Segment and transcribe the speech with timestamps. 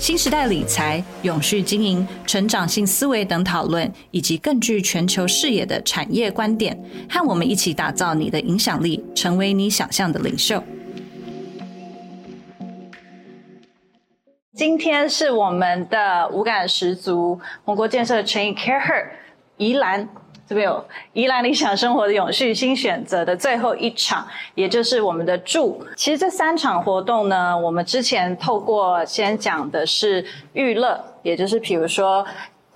[0.00, 6.74] 新时代理财、永续经营、成长性思维等讨论，以及更具全球视野的产业观点，
[7.06, 10.64] 和我们一起打造你的影响力，成为你想象的领袖。
[14.54, 19.06] 今天是我们的五感十足我国建设乘以 CAREhER
[19.58, 20.08] 宜兰。
[20.50, 25.80] 这边有宜兰理想生活的永续新选择的最后一场，也就是我们的住。
[25.94, 32.26] 其实这三场活动呢，我们之前透过先讲的是娱乐，也就是比如说。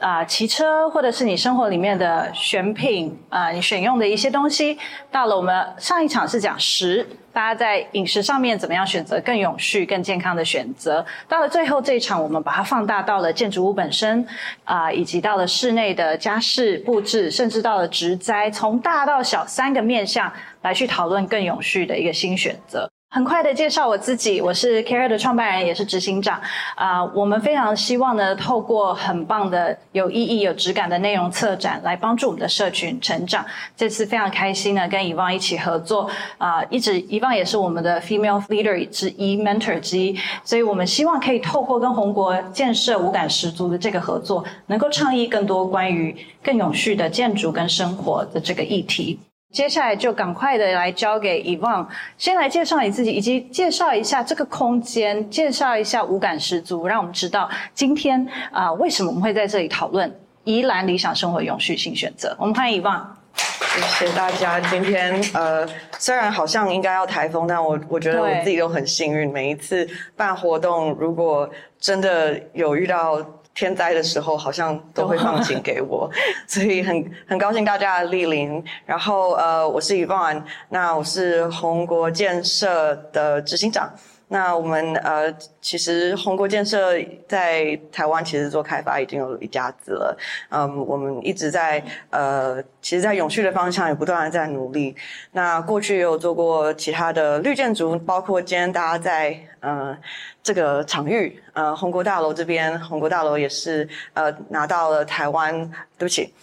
[0.04, 4.78] 啊、骑车或者是你生活里面的选品啊、你选用的一些东西，
[5.10, 11.02] 到了我们上一场是讲食，大家在饮食上面怎么样选择更永续、更健康的选择。
[11.26, 14.26] 到了最后这一场，我们把它放大到了建筑物本身
[14.64, 22.90] 啊、以及到了室内的家饰布置，甚至到了植栽，从大到小三个面向来去讨论更永续的一个新选择。
[23.14, 26.40] 很快的介绍我自己，我是 Care 的创办人，也是执行长。
[26.74, 33.46] 啊、我们非常希望呢，透过很棒的、有意义、有质感的内容策展，来帮助我们的社群成长。
[33.76, 36.10] 这次非常开心呢，跟 Yvonne 一起合作。
[36.38, 40.18] 啊、一直 Yvonne 也是我们的 Female Leader 之一，Mentor 之一。
[40.42, 49.20] 所以我们希望可以透过跟红国建设五感十足的这个合作，能够倡议更多关于更永续的建筑跟生活的这个议题。
[49.54, 51.86] 接下来就赶快的来交给 Yvonne，
[52.18, 62.36] 先来介绍你自己，以及介绍一下这个空间，介绍一下五感十足，让我们知道今天啊、呃、为什么我们会在这里讨论宜兰理想生活永续性选择。
[62.40, 63.04] 我们欢迎 Yvonne。
[63.36, 64.60] 谢谢大家。
[64.60, 65.64] 今天呃，
[65.98, 69.32] 虽然好像应该要台风，但我我觉得我自己都很幸运。
[69.32, 71.48] 每一次办活动，如果
[71.78, 73.24] 真的有遇到。
[73.54, 76.10] 天灾的时候，好像都会放晴给我，
[76.46, 78.62] 所以很很高兴大家的莅临。
[78.84, 83.92] 然后呃，我是 Yvonne，那我是宏国建设的执行长。
[84.28, 86.94] 那我们呃，其实宏国建设
[87.28, 90.18] 在台湾其实做开发已经有一家子了。
[90.48, 94.96] 嗯，我们一直在呃，其实，在永续的方向也不断的在努力。
[95.32, 99.96] 那过去也有做过其他的绿建筑，包括今天大家在呃
[100.44, 105.58] 这个场域，呃红国大楼这边，红国大楼也是呃拿到了台湾，
[105.96, 106.34] 对不起，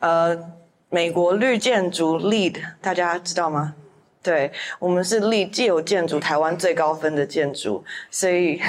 [0.00, 0.38] 呃
[0.90, 3.74] 美国绿建筑 Lead，大家知道吗？
[4.28, 8.60] 对，我们是立既有建筑台湾最高分的建筑，所以，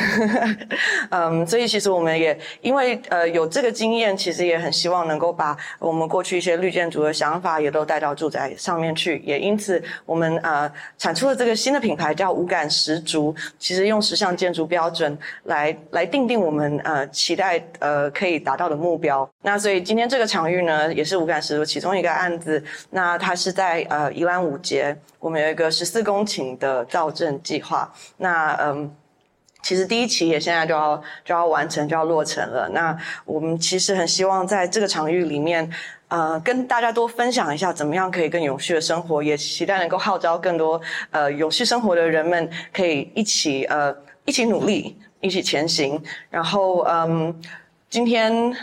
[1.12, 19.30] 嗯，所以其实我们也因为呃有这个经验，其实也很希望能够把我们过去一些绿建筑的想法也都带到住宅上面去，也因此我们呃产出了这个新的品牌叫五感十足，其实用十项建筑标准来来定定我们呃期待呃可以达到的目标。
[19.42, 25.49] 那所以今天这个场域呢，也是五感十足其中一个案子，那它是在呃宜兰五结，我们。
[25.52, 28.94] 一个十四公顷的造镇计划，那嗯，
[29.64, 32.70] 其实第一期也现在就要就要完成，就要落成了。
[32.70, 35.70] 那我们其实很希望在这个场域里面，
[36.08, 40.80] 呃，跟大家多分享一下怎么样可以更永续的生活，也期待能够号召更多
[41.12, 43.96] 呃永续生活的人们可以一起呃
[44.26, 46.02] 一起努力，一起前行。
[46.30, 47.42] 然后嗯，
[47.90, 48.56] 今天。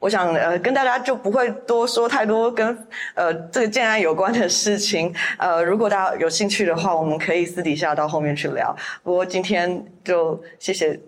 [0.00, 2.76] 我想呃跟大家就不会多说太多跟
[3.14, 8.74] 呃这个建安有关的事情，呃如果大家有兴趣的话，我们可以私底下到后面去聊。
[9.04, 10.98] 不过今天就谢谢。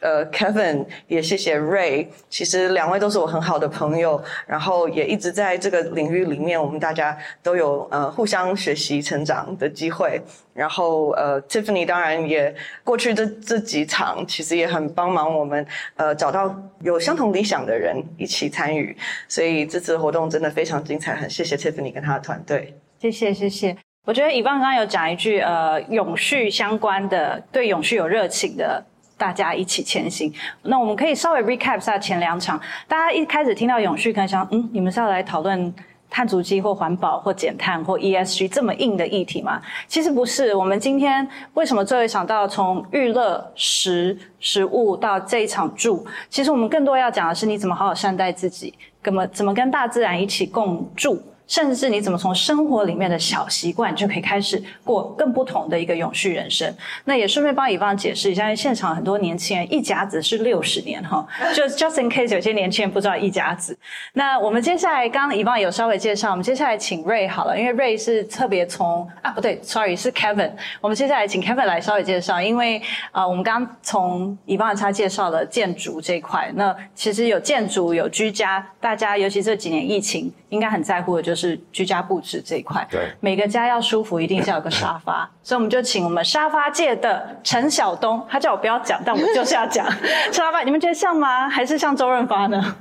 [0.00, 10.20] 呃，Kevin 也谢谢 Ray，其实两位都是我很好的朋友，然后也一直在这个领域里面，我们大家都有呃互相学习成长的机会。
[10.52, 15.66] 然后呃，Tiffany 当然也过去这这几场，其实也很帮忙我们
[15.96, 22.78] 呃找到有相同理想的人一起参与，所以这次活动真的非常精彩，很谢谢 Tiffany 跟他的团队。
[23.00, 28.84] 谢谢谢谢，我觉得以旺刚刚有讲一句呃永续相关的，对永续有热情的。
[29.16, 30.32] 大家一起前行。
[30.62, 32.60] 那我们可以稍微 recap 下前两场。
[32.88, 35.74] 大家一开始听到永续，可能想，嗯，你们是要来讨论
[36.10, 39.60] 碳足迹或环保或减碳或 ESG 这么硬的议题吗？
[39.88, 40.54] 其实不是。
[40.54, 46.06] 我们今天为什么最后想到从娱乐、食、食物到这一场住？
[46.28, 51.20] 其实我们更多要讲的是，你怎么好好善待自己，怎么怎么跟大自然一起共住。
[51.46, 56.74] 甚至你怎么从生活里面的小习惯就可以开始过更不同的一个永续人生。
[57.04, 63.78] 那也顺便帮以方解释一下，因为现场很多年轻人一甲子是六十年哈， 就 just in case 有些年轻人不知道一甲子。
[64.14, 72.78] 那我们接下来刚刚以方有稍微介绍，我们接下来请 Ray 好了，因为 Ray 是特别从啊不对，sorry 是 Kevin，我们接下来请 Kevin 来稍微介绍，因为
[73.10, 81.33] 啊、呃、我们刚刚从以方他介绍了建筑这一块，那其实有建筑有居家，大家尤其这几年疫情应该很在乎的就是。
[81.34, 89.84] 就是居家布置这一块，对，每个家要舒服，一定是要有个沙发， 所以我们就请我们沙发界的陈晓东，他叫我不要讲，但我就是要讲
[90.30, 91.48] 沙发，你们觉得像吗？
[91.48, 92.76] 还是像周润发呢？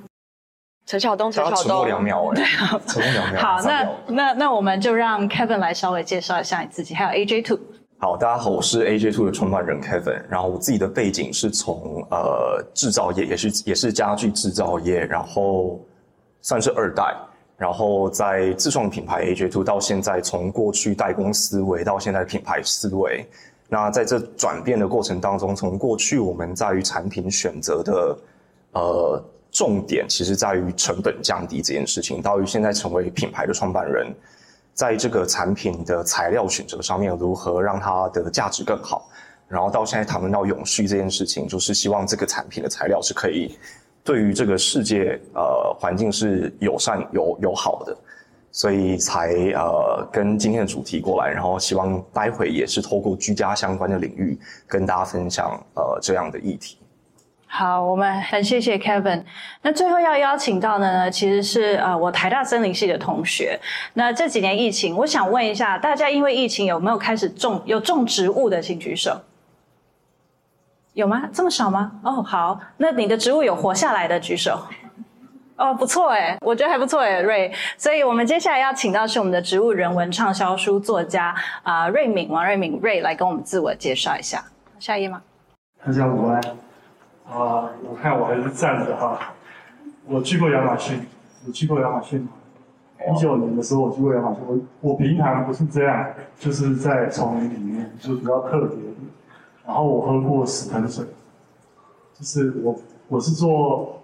[0.85, 3.41] 陈晓东，陈晓东，沉默两秒，对啊，沉默两秒。
[3.41, 7.59] 好，那那那我们就让 Kevin 来稍微介绍一下你自己，还有 AJ Two。
[7.97, 15.79] 好，大家好，我是 AJ Two 的创办人 Kevin，然后我自己的背景是从呃制造业，也是也是家具制造业，然后
[16.41, 17.15] 算是二代。
[17.55, 23.25] 然后在自创品牌 AJ Two 到现在，从过去代工思维到现在品牌思维，
[23.69, 28.17] 那在这转变的过程当中，从过去我们在于产品选择的
[28.73, 34.13] 呃重点，其实在于成本降低这件事情，到于现在成为品牌的创办人，
[34.73, 39.07] 在这个产品的材料选择上面如何让它的价值更好，
[39.47, 43.55] 然后到现在谈论到永续这件事情，就是希望这个产品的材料是可以。
[44.03, 47.97] 对于这个世界，呃，环境是友善、友友好的，
[48.51, 56.77] 所以才呃跟今天的主题过来，然后希望待会也是透过居家相关的领域跟大家分享呃这样的议题。
[57.47, 59.23] 好，我们很谢谢 Kevin。
[59.61, 63.59] 那最后要邀请到的呢，其实是呃我台大森林系的同学。
[63.93, 69.15] 那这几年疫情，我想问一下大家，因为疫情有没有开始种有种植物的，请举手。
[70.93, 71.27] 有吗？
[71.33, 71.91] 这么少吗？
[72.03, 74.59] 哦，好，那你的植物有活下来的举手。
[75.55, 77.51] 哦，不错哎，我觉得还不错哎，瑞。
[77.77, 84.43] 所以我们接下来要请到是我们的植物人文畅销书作家啊、呃，瑞敏王瑞敏瑞来跟我们自我介绍一下。
[84.79, 85.21] 下一页吗？
[85.83, 86.37] 大家午安。
[87.25, 89.33] 啊，我看我还是站着哈。
[90.05, 90.99] 我去过亚马逊，
[91.47, 92.27] 我去过亚马逊。
[93.11, 96.05] 一九年的时候我去过亚马逊，我我平常不是这样，
[96.37, 98.77] 就是在丛林里面，就比较特别。
[99.65, 101.05] 然后我喝过死藤水，
[102.19, 102.77] 就是我
[103.07, 104.01] 我是做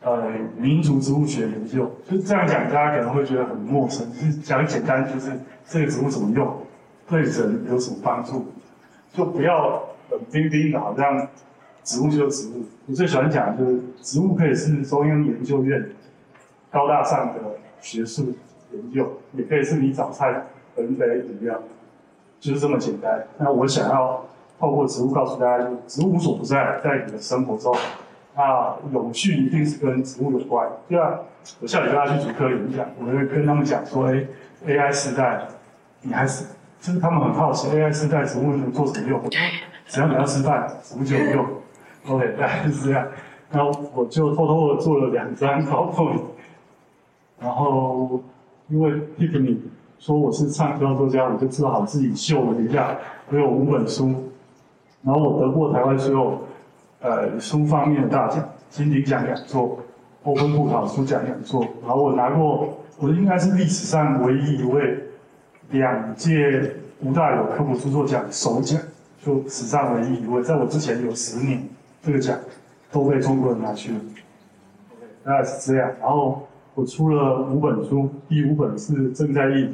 [0.00, 4.04] 呃民族植物学研究，就是这样讲大家可能会觉得很陌生。
[4.12, 5.30] 就是讲简单，就是
[5.64, 6.52] 这个植物怎么用，
[7.08, 8.46] 对人有什么帮助，
[9.12, 9.80] 就不要
[10.10, 11.28] 冷冰冰的，好像
[11.84, 12.64] 植物就是植物。
[12.86, 15.88] 我最喜欢讲就是植物可以是中央研究院
[16.68, 17.40] 高大上的
[17.80, 18.34] 学术
[18.72, 21.62] 研究，也可以是你早餐盆杯饮料，
[22.40, 23.24] 就是这么简单。
[23.38, 24.24] 那我想要。
[24.58, 27.74] 透过植物告诉大家，就植物无所不在，在你的生活中。
[28.34, 30.68] 那永续一定是跟植物有关。
[30.88, 31.20] 对啊，
[31.60, 34.26] 我下礼拜要去主科演讲，我会跟他们讲说，哎
[34.66, 35.46] ，AI 时代，
[36.02, 36.44] 你还是
[36.78, 39.20] 就是他们很好奇，AI 时代植物能做什么用？
[39.86, 41.46] 只要你要吃饭，什么就有用。
[42.08, 43.06] OK，大概是这样。
[43.50, 46.18] 然后我就偷偷的做了两张卡片。
[47.40, 48.20] 然后
[48.68, 49.58] 因为 Tiffany
[49.98, 52.98] 说我是畅销作家，我就只好自己秀了一下，
[53.30, 54.30] 我有五本书。
[55.06, 56.40] 然后我得过台湾所有，
[57.00, 59.78] 呃，书方面的大奖，金鼎奖讲座、
[60.24, 61.64] 欧芬布考书奖讲座。
[61.86, 64.98] 然后我拿过，我应该是历史上唯一一位
[65.70, 68.80] 两届吴大有科普著作奖首奖，
[69.24, 70.42] 就史上唯一一位。
[70.42, 71.62] 在我之前有十年，
[72.02, 72.36] 这个奖
[72.90, 74.00] 都被中国人拿去了。
[74.90, 75.88] OK，大概是这样。
[76.00, 79.72] 然后我出了五本书，第五本是正在译，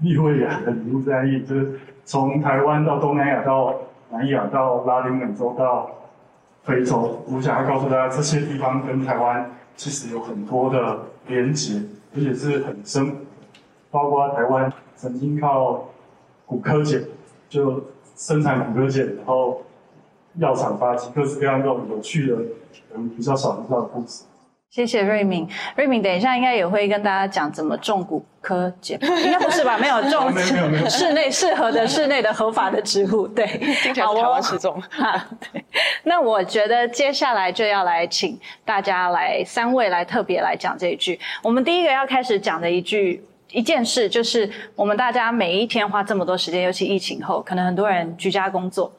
[0.00, 3.72] 利维亚的礼物在译，就是从台湾到东南亚到。
[4.10, 5.90] 南亚到拉丁美洲到
[6.62, 11.82] 非洲，我想要告诉大家，这些地方跟台湾其实有很多的连结，
[12.14, 13.16] 而且是很深。
[13.90, 15.88] 包括台湾曾经靠
[16.44, 17.02] 骨科碱
[17.48, 17.84] 就
[18.14, 19.62] 生产骨科碱，然后
[20.36, 22.36] 药厂发起，各式各样这种有趣的，
[22.94, 24.24] 嗯，比较少知道的故事。
[24.68, 29.78] 谢谢瑞敏，瑞敏等一下应该也会跟大家讲怎么种古柯碱，应该不是吧？
[29.78, 30.30] 没有 种
[30.90, 33.46] 室内适合的室内的合法的植物，对，
[33.82, 34.78] 听起来是台湾适种。
[34.90, 35.64] 哈，对。
[36.02, 41.18] 那我觉得接下来就要来请大家来三位来特别来讲这一句。
[41.42, 48.92] 我们第一个要开始讲的一句一件事，就是我们大家每一天花这么多时间，尤其疫情后，可能很多人居家工作，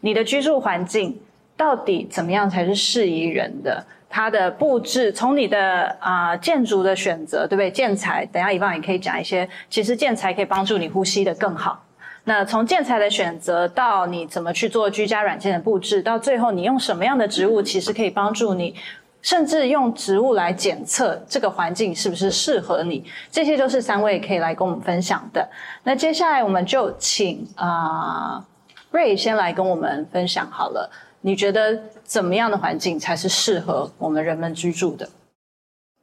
[0.00, 1.20] 你的居住环境
[1.54, 3.84] 到底怎么样才是适宜人的？
[4.10, 7.70] 它的布置，从你的啊、建筑的选择，对不对？
[7.70, 9.48] 建材，等下以方也可以讲一些。
[9.68, 11.84] 其实建材可以帮助你呼吸的更好。
[12.24, 18.74] 那从建材的选择到你怎么去做居家软件的布置，到最后你用什么样的植物，其实可以帮助你
[19.22, 25.48] 甚至用植物来检测这个环境是不是适合你，这些都是三位可以来跟我们分享的。
[25.82, 28.44] 那接下来我们就请啊、
[28.92, 30.90] 呃、Ray 先来跟我们分享好了。
[31.20, 35.08] 你觉得怎么样的环境才是适合我们人们居住的？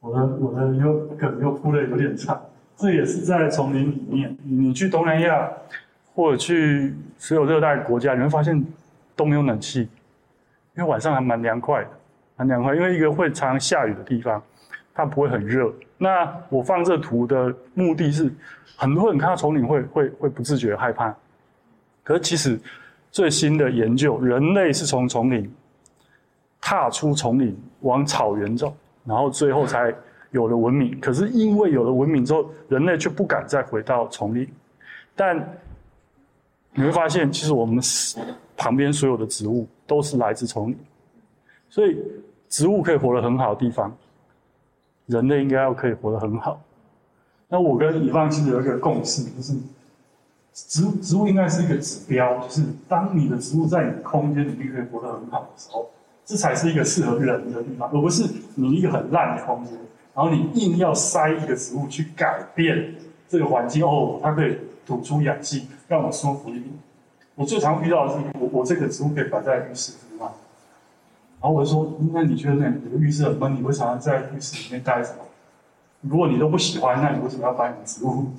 [0.01, 2.39] 我的我的又可能又铺的有点差，
[2.77, 4.38] 这也是在丛林里面。
[4.43, 5.50] 你去东南亚
[6.13, 8.63] 或者去所有热带国家，你会发现
[9.15, 9.81] 都没有冷气，
[10.77, 11.89] 因为晚上还蛮凉快的。
[12.38, 14.43] 很凉快，因为一个会常常下雨的地方，
[14.93, 15.74] 它不会很热。
[15.98, 18.29] 那我放这图的目的是，
[18.75, 21.15] 很多人看到丛林会会会不自觉害怕。
[22.03, 22.60] 可是其实
[23.15, 25.50] 最新的研究，人类是从丛林
[26.60, 29.95] 踏出丛林往草原走，然后最后才
[30.31, 31.00] 有了文明。
[31.00, 34.45] 可是因为有了文明之后，人类却不敢再回到丛林。
[35.15, 35.57] 但
[36.74, 37.81] 你会发现，其实我们
[38.57, 40.77] 旁边所有的植物都是来自丛林。
[41.69, 41.98] 所以，
[42.50, 43.95] 植物可以活得很好的地方，
[45.05, 46.62] 人类应该要可以活得很好。
[47.48, 49.53] 那我跟以放其实有一个共识，就是
[50.56, 55.90] 植物植物应该是一个指标，就是当你的植物在你的空间里面可以活得很好的时候，
[56.24, 58.24] 这才是一个适合人的地方，而不是
[58.56, 59.74] 你一个很烂的空间，
[60.14, 62.96] 然后你硬要塞一个植物去改变
[63.28, 66.66] 这个环境哦，它可以吐出氧气，让我舒服一点。
[67.36, 70.20] 我最常遇到的是，我我这个植物可以摆在浴室里面。
[71.42, 75.10] 然后我就说，那你觉得那你的浴室很闷，你为啥在浴室里面待着？
[76.00, 78.32] 如果你都不喜欢，那你为什么要把你的植物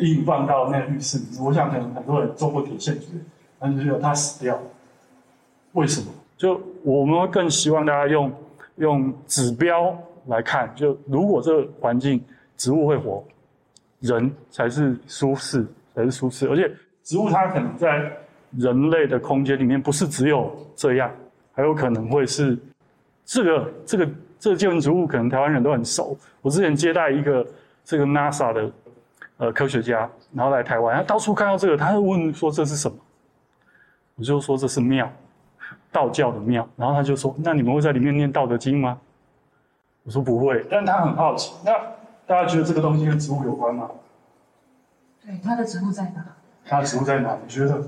[0.00, 1.18] 硬放到那个浴室？
[1.40, 3.06] 我想可能很多人做过铁线蕨，
[3.58, 4.58] 但是就它死掉，
[5.72, 6.06] 为什么？
[6.36, 8.32] 就我们会更希望大家用
[8.76, 9.96] 用指标
[10.26, 12.22] 来看，就如果这个环境
[12.56, 13.22] 植物会活，
[14.00, 16.70] 人才是舒适，才是舒适，而且
[17.02, 18.10] 植物它可能在
[18.58, 21.10] 人类的空间里面不是只有这样。
[21.54, 22.58] 还有可能会是
[23.26, 24.08] 这个这个
[24.38, 26.16] 这个建筑物，可能台湾人都很熟。
[26.40, 27.46] 我之前接待一个
[27.84, 28.72] 这个 NASA 的
[29.42, 32.96] 呃科学家，然后来台湾，他到处看到这个，他就问说这是什么？
[34.14, 35.10] 我就说这是庙，
[35.90, 36.68] 道教的庙。
[36.76, 39.00] 然后他就说，那你们会在里面念《道德经》吗？
[40.04, 41.54] 我说不会，但他很好奇。
[41.64, 41.72] 那
[42.24, 43.90] 大家觉得这个东西跟植物有关吗？
[45.24, 46.24] 对，它的植物在哪？
[46.64, 47.36] 它的植物在哪？
[47.42, 47.82] 你觉得？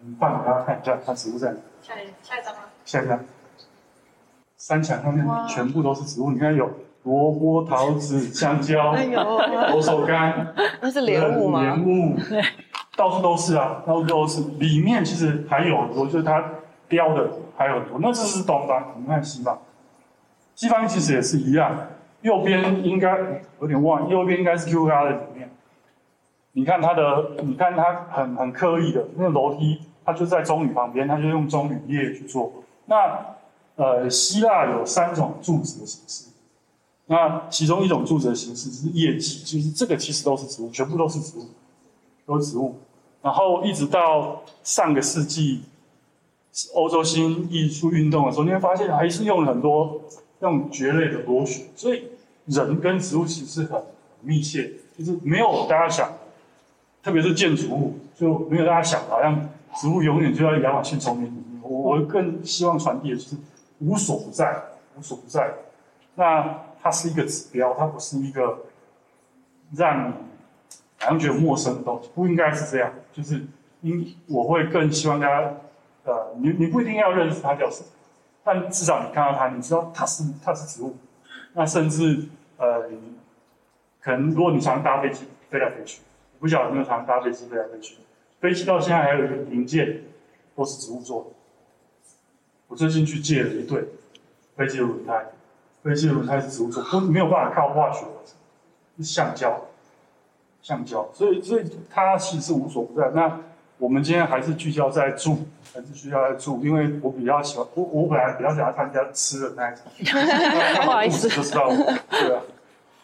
[0.00, 1.58] 你放给大家看一下，它植物在哪？
[1.82, 2.60] 下一下一张吗？
[2.86, 3.20] 下一张。
[4.56, 6.70] 山墙上面全部都是植物，你看有
[7.04, 9.20] 萝卜、桃子、香蕉、哎呦，
[9.72, 10.46] 佛手柑，
[10.80, 11.62] 那是莲雾吗？
[11.62, 12.42] 莲雾，对，
[12.96, 14.40] 到处都是啊，到处都是。
[14.58, 16.44] 里面其实还有很多，就是它
[16.88, 17.98] 雕的还有很多。
[18.00, 19.58] 那这是东方，你看西方，
[20.54, 21.76] 西方其实也是一样。
[22.20, 23.18] 右边应该
[23.60, 25.50] 有点忘，右边应该是 Q 嘎的里面。
[26.52, 29.80] 你看它的，你看它很很刻意的那个楼梯。
[30.04, 32.52] 它就在棕榈旁边，它就用棕榈叶去做。
[32.86, 33.24] 那
[33.76, 36.31] 呃，希腊有三种柱子的形式，
[37.06, 41.46] 那其中一种柱子的形式是叶基，就是这个其实都是植物，全部都是植物，
[42.26, 42.76] 都是植物。
[43.20, 45.62] 然后一直到上个世纪，
[46.74, 50.00] 欧洲新艺术运动的时候，你会发现还是用了很多
[50.40, 52.04] 用蕨类的螺旋，所以
[52.46, 53.82] 人跟植物其实很
[54.20, 56.12] 密切，就是没有大家想，
[57.02, 59.48] 特别是建筑物，就没有大家想好像。
[59.80, 61.62] 植物永远就在亚马逊丛林里面。
[61.62, 63.34] 我我更希望传递的就是
[63.78, 64.54] 无所不在，
[64.98, 65.50] 无所不在。
[66.14, 68.64] 那它是一个指标，它不是一个
[69.76, 70.14] 让你
[70.98, 72.92] 好像觉得陌生的东西，不应该是这样。
[73.12, 73.42] 就是
[73.82, 75.54] 因我会更希望大家，
[76.04, 77.88] 呃，你你不一定要认识它叫什么，
[78.42, 80.96] 但至少你看到它，你知道它是它是植物。
[81.54, 82.24] 那甚至
[82.56, 82.88] 呃，
[84.00, 86.00] 可能如果你常搭飞机飞来飞去，
[86.38, 87.98] 我不晓得有没有常搭飞机飞来飞去。
[88.40, 90.02] 飞机到现在还有一个零件，
[90.56, 91.30] 都是植物做的。
[92.68, 93.84] 我最近去借了一对
[94.56, 95.26] 飞机的轮胎，
[95.82, 98.06] 飞机轮胎是植物做没有办法靠化学，
[98.96, 99.60] 是橡胶，
[100.62, 101.08] 橡胶。
[101.12, 103.10] 所以，所以它其实是无所不在。
[103.10, 103.40] 那
[103.78, 105.38] 我们今天还是聚焦在住，
[105.74, 110.22] 还是聚焦在住，因为我比较喜欢，我我本来比较喜欢参加吃的那一场，
[110.84, 111.74] 不好意思，就知道我，
[112.10, 112.42] 对啊，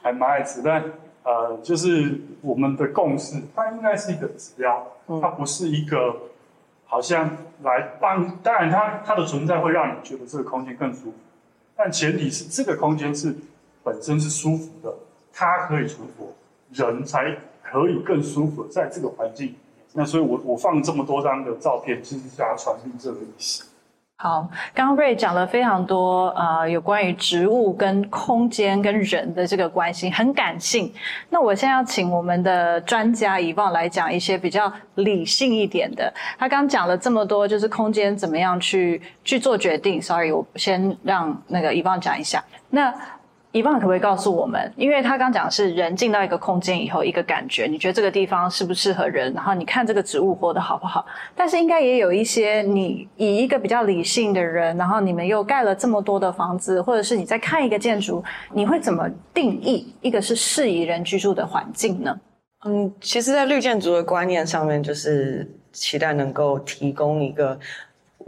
[0.02, 0.82] 还蛮爱吃，但。
[1.24, 4.86] 呃，就是我们的共识，它应该是一个指标，
[5.20, 6.16] 它不是一个
[6.86, 8.38] 好像来帮。
[8.38, 11.14] 当然，它它的存在会让你觉得这个空间更舒服，
[11.78, 13.32] 但前提是这个空间是
[13.84, 14.92] 本身是舒服的，
[15.32, 16.34] 它可以存活，
[16.72, 19.86] 人才可以更舒服在这个环境里面。
[19.92, 23.62] 那所以我我放这么多张的照片，其实是想要传递这个意思。
[24.20, 30.92] 好，刚刚瑞讲了非常多，呃，有关于植物跟空间跟人的这个关系，很感性。
[31.30, 36.12] 那我现在要请我们的专家伊旺来讲一些比较理性一点的。
[36.36, 40.02] 他刚讲了这么多，就是空间怎么样去去做决定。
[40.02, 42.44] Sorry，我先让那个伊旺讲一下。
[42.70, 42.92] 那
[43.52, 44.70] Yvonne 可不可以告诉我们？
[44.76, 49.32] 因为他刚讲是人进到一个空间以后一个感觉，你觉得这个地方适不适合人？
[49.32, 51.06] 然后你看这个植物活得好不好？
[51.34, 62.20] 但是应该也有一些你以一个比较理性的人，然后你们又盖了这么多的房子，或者是你在看一个建筑，你会怎么定义一个是适宜人居住的环境呢？
[62.66, 67.58] 嗯，其实，在绿建筑的观念上面，就是期待能够提供一个。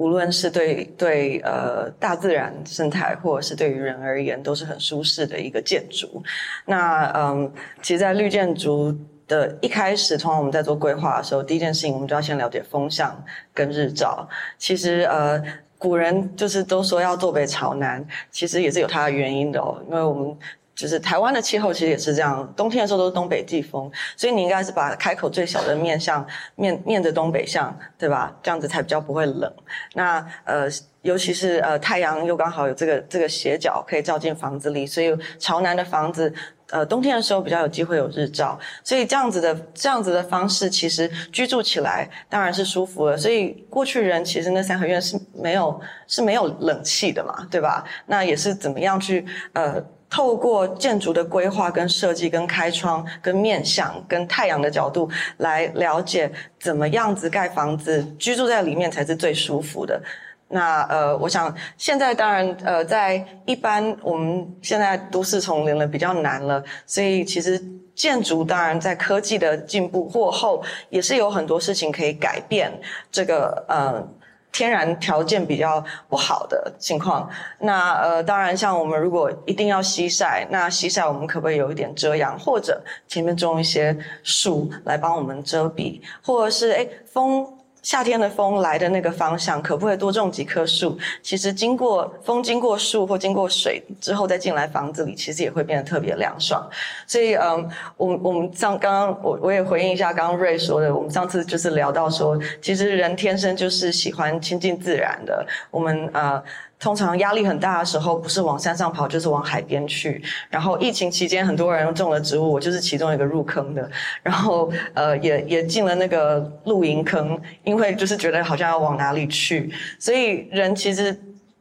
[0.00, 6.22] 无论是对对呃大自然生态，或者是对于人而言，都是很舒适的一个建筑。
[6.64, 7.52] 那嗯，
[7.82, 8.96] 其实，在绿建筑
[9.28, 13.14] 的一开始，通常我们在做规划的时候，第一件事情我们就要先了解风向
[13.52, 14.26] 跟日照。
[14.56, 15.38] 其实呃，
[15.76, 20.34] 古人就是都说要坐北朝南，其实也是有它的原因的哦，因为我们。
[20.80, 28.34] 就是台湾的气候其实也是这样，冬天的时候都是东北季风，所以你应该是把开口最小的面向面面着东北向，对吧？
[28.42, 29.52] 这样子才比较不会冷。
[29.92, 30.66] 那呃，
[31.02, 36.32] 尤其是呃太阳又刚好有这个这个斜角可以照进房子里，所以朝南的房子
[36.70, 43.18] 呃冬天的时候比较有机会有日照，所以这样子的这样子的方式其实居住起来当然是舒服了。
[43.18, 47.84] 所以过去人其实那三合院是没有是没有冷气的嘛，对吧？
[48.06, 49.84] 那也是怎么样去呃。
[50.10, 60.02] 透过建筑的规划、跟设计、跟开窗、跟面向、跟太阳的角度来了解怎么样子盖房子，居住在里面才是最舒服的。
[60.48, 67.62] 那呃，我想现在当然呃，在一般我们现在都市丛林了比较难了，所以其实
[67.94, 72.72] 建筑当然在科技的进步过后，也是有很多事情可以改变
[73.12, 74.19] 这个呃。
[74.52, 77.28] 天然条件比较不好的情况，
[77.58, 87.59] 那呃，当然像我们如果一定要西晒，那西晒我们可不可以有一点遮阳，或者前面种一些树来帮我们遮蔽，或者是诶风。
[87.82, 90.98] 夏天的风来的那个方向，可不可以多种几棵树？
[91.22, 96.68] 其实经过风、经过树或经过水之后，再进来房子里，其实也会变得特别凉爽。
[97.06, 105.46] 所以，嗯，我我们上刚刚我我也回应一下刚刚瑞说的，我们上次就是聊到说，其实人天生就是喜欢亲近自然的。
[105.70, 106.42] 我们呃。
[106.80, 110.22] 通常压力很大的时候，不是往山上跑，就是往海边去。
[110.48, 113.88] 然后疫情期间，很多人种了植物，我就是其中一个入坑的。
[114.22, 119.70] 然后呃，也也进了那个露营坑，因为就是觉得好像要往哪里去。
[119.98, 121.14] 所以人其实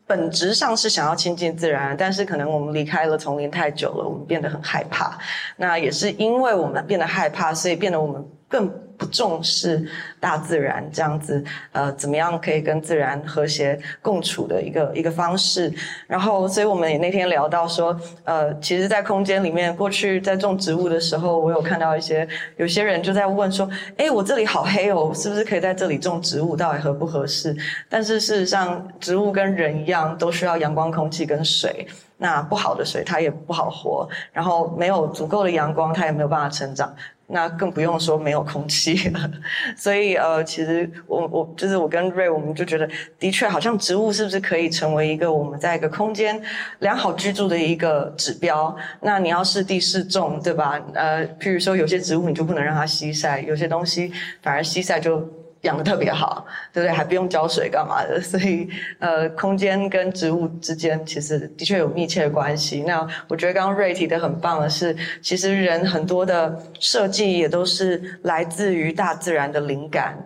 [0.07, 5.17] 本质上是想要亲近自然，但是可能我们离开了丛林太久了，我们变得很害怕。
[5.57, 8.71] 那也是因为我们变得害怕，所以变得我们更。
[8.99, 9.83] 不重视
[10.19, 15.73] 大自然这样子，呃，怎么样可以跟自然和谐共处的一个一个方式。
[16.05, 26.57] 然后，所以我们也那天聊到说，呃，其实，在空间里面，过去在种植物的时候，我有看到一些有些人就在问说，诶，我这里好黑哦，是不是可以在这里种植物？
[26.57, 27.55] 到底合不合适？
[27.87, 31.87] 但是事实上，植物跟人一样，都需要阳光、空气跟水。
[32.17, 34.05] 那不好的水，它也不好活。
[34.33, 36.93] 然后没有足够的阳光，它也没有办法成长。
[37.31, 39.31] 那更不用说没有空气了，
[39.77, 42.89] 所以呃，其实我我就是我跟 Ray，我们就觉得
[43.19, 46.41] 的确好像植物是不是可以成为一个我们在一个空间
[46.79, 48.75] 良好居住的一个指标？
[49.01, 50.81] 那你要是地适种，对吧？
[50.93, 54.11] 呃，譬如说有些植物你就不能让它吸晒，有些东西
[54.41, 55.38] 反而吸晒就。
[55.61, 56.95] 养的特别好，对不对？
[56.95, 58.21] 还不用浇水干嘛的？
[58.21, 58.69] 所以，
[58.99, 62.83] 呃，空间跟植物之间其实的确有密切的关系。
[62.83, 70.17] 那我觉得刚刚瑞提的很棒的是，其实人很多的设计也都是来自于大自然的灵感，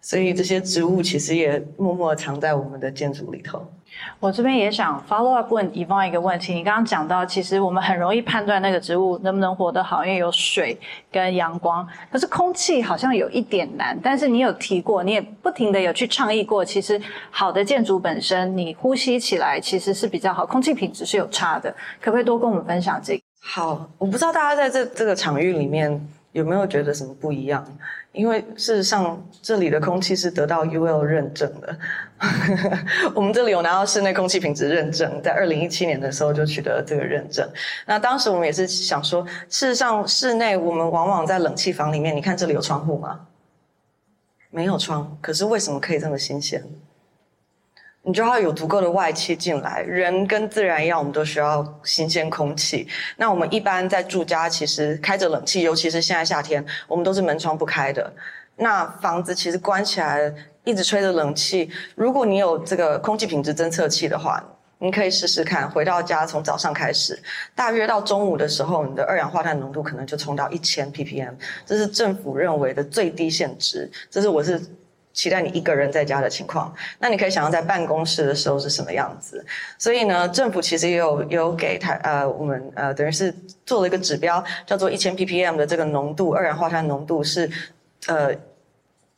[0.00, 3.66] 所以这些植物其实也默默藏在我们的建筑里头。
[4.20, 6.54] 我这边也想 follow up 问 Yvonne 一个问题。
[6.54, 10.78] 你刚刚讲到，其实我们很容易判断那个植物能不能活得好，因为有水
[11.12, 11.86] 跟阳光。
[12.10, 13.98] 可是空气好像有一点难。
[14.02, 21.70] 但是你有提过，你也不停的有去倡议过，其实好的建筑本身，你呼吸起来其实是比较好，空气品质是有差的。
[22.00, 23.22] 可不可以多跟我们分享这个？
[23.46, 27.64] 好，我不知道大家在这这个场域里面有没有觉得什么不一样？
[28.10, 31.78] 因为事实上，这里的空气是得到 UL 认证的。
[33.14, 37.48] 我们这里有拿到室内空气品质认证，在二零一七年的时候就取得了这个认证。
[37.86, 43.20] 那当时我们也是想说，事实上室内我们往往在冷气房里面，你看这里有窗户吗？
[44.50, 46.64] 没有窗，可是为什么可以这么新鲜？
[48.06, 52.86] 你就要有足够的外气进来，人跟自然一样，我们都需要新鲜空气。
[53.16, 58.12] 那我们一般在住家，其实开着冷气，尤其是现在夏天，我们都是门窗不开的。
[58.56, 60.32] 那房子其实关起来，
[60.64, 61.70] 一直吹着冷气。
[61.94, 64.44] 如果你有这个空气品质侦测器的话，
[64.78, 67.18] 你可以试试看，回到家从早上开始，
[67.54, 71.32] 大约到中午的时候，你的二氧化碳浓度可能就冲到一千 ppm，
[71.64, 73.90] 这是政府认为的最低限值。
[74.10, 74.60] 这是我是
[75.14, 76.70] 期待你一个人在家的情况。
[76.98, 79.42] 那你可以想象在办公室的时候是什么样子。
[79.78, 87.50] 所以呢，政府其实也有也有给台呃我们呃等于是做了一个指标，叫做一千 ppm 的这个浓度，二氧化碳浓度是
[88.08, 88.34] 呃。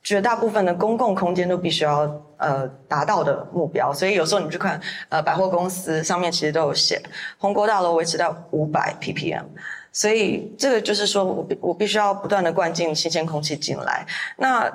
[0.07, 7.03] 绝大部分的公共空间都必须要呃达到的目标，所以有时候你去看呃百货公司上面其实都有写，
[7.39, 9.43] 宏国大楼维持到五百 ppm，
[9.91, 14.07] 所以这个就是说我我必须要不断的灌进新鲜空气进来。
[14.37, 14.73] 那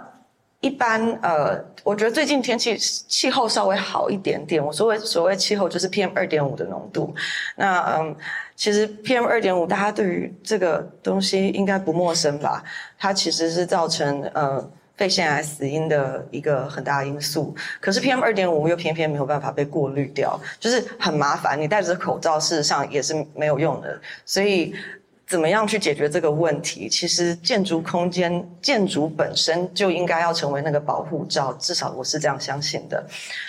[0.62, 4.64] 一般呃，我觉得最近天气气候稍微好一点点。
[4.66, 7.14] 我所谓所谓气候就是 PM 二点五的浓度。
[7.58, 8.16] 那嗯，
[8.56, 12.64] 其实 PM 二点五大家对于这个东西应该不陌生吧？
[12.98, 14.72] 它其实是造成呃。
[14.98, 21.60] 肺腺癌死因的一个很大因素，可是 PM 二点五又偏偏没有办法被过滤掉，就是很麻烦。
[21.60, 24.76] 你戴着口罩，事实上也是没有用的，所以。
[25.32, 26.90] 怎么样去解决这个问题？
[26.90, 33.02] 其实建筑空间、建筑本身就应该要成为那个保护罩，至少我是这样相信的。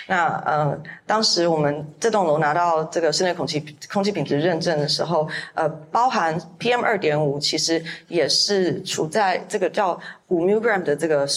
[0.07, 3.59] 那呃，当时我们这栋楼拿到这个室内空气
[3.91, 9.99] 空气品质认证的时候，呃，包含 PM 二点五，其实也是处在这个叫
[10.33, 11.27] 五 mg 的这个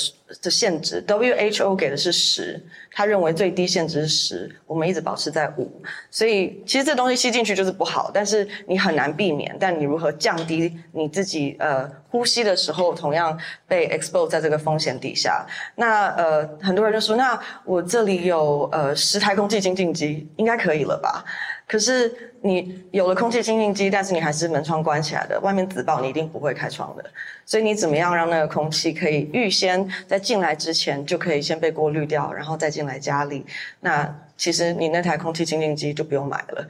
[0.41, 2.59] 的限值，WHO 给的是十。
[2.91, 5.71] 他认为最低限值是十，我们一直保持在五，
[6.11, 9.55] 所以其实这东西吸进去就是不好，但是你很难避免。
[9.61, 15.47] 但你如何降低你自己呃呼吸的时候同样被 expose 在这个风险底下？
[15.75, 21.23] 那呃很多人就说，那我这里有呃十台空气清净机，应该可以了吧？
[21.67, 27.05] 可是你有了空气清净机，但是你还是门窗关起来的，外面紫爆，你一定不会开窗的。
[27.45, 33.45] 所以你怎么样让那个空气可以预先在进来之前就可以先被过滤掉，然后再进来家里？
[33.81, 36.69] 那其实你那台空气清净机就不用买了。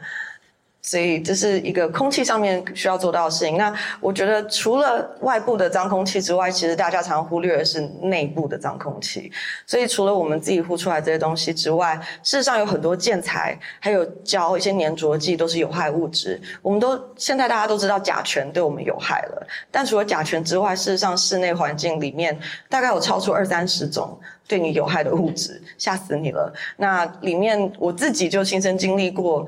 [0.87, 3.59] 所以这是一个空气上面需要做到的事情。
[3.59, 9.33] 那我觉得除了外部的脏空气之外，其实大家常忽略的是内部的脏空气。
[9.67, 16.41] 所以除了我们自己呼出来这些东西之外，事实上有很多建材、还有胶、一些粘着剂都是有害物质。
[16.63, 26.55] 我们都现在大家都知道甲醛对我们有害了，但除了甲醛之外，事实上室内环境里面大概有超出二三十种对你有害的物质，吓死你了。
[26.77, 29.45] 那里面我自己就亲身经历过。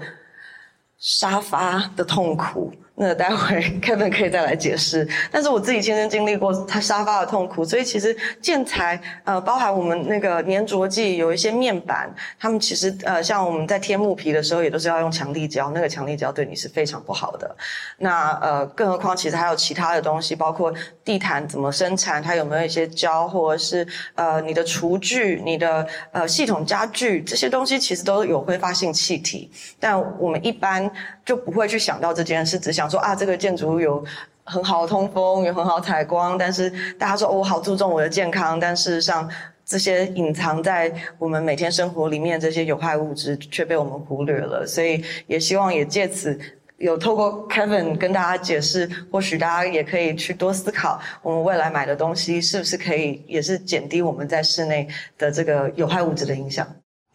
[0.98, 2.72] 沙发的痛苦。
[3.00, 17.56] 那待会 Kevin 可以再来解释，但是我自己亲身经历过他沙发的痛苦，所以其实建材呃，包含我们那个粘着剂，有一些面板，他们其实呃，像我们在贴木皮的时候，也都是要用强力胶，那个强力胶对你是非常不好的。
[17.98, 30.90] 那呃，更何况其实还有其他的东西，包括地毯怎么生产，它有没有一些胶，或者是呃你的厨具、你的呃系统家具这些东西，其实都有挥发性气体，但我们一般
[31.28, 32.88] 就不会去想到这件事，只想。
[32.88, 34.02] 说啊，这个建筑有
[34.44, 39.28] 很好的通风，有很好采光，但是大家说，哦，我好注重我的健康，但事实上
[39.62, 46.40] 这些隐藏在我们每天生活里面这些有害物质却被我们忽略了，所以也希望也借此
[46.78, 54.88] 有透过 Kevin 跟大家解释，或许大家也可以去多思考，我们未来买的东西是不是可以也是减低我们在室内
[55.18, 56.66] 的这个有害物质的影响。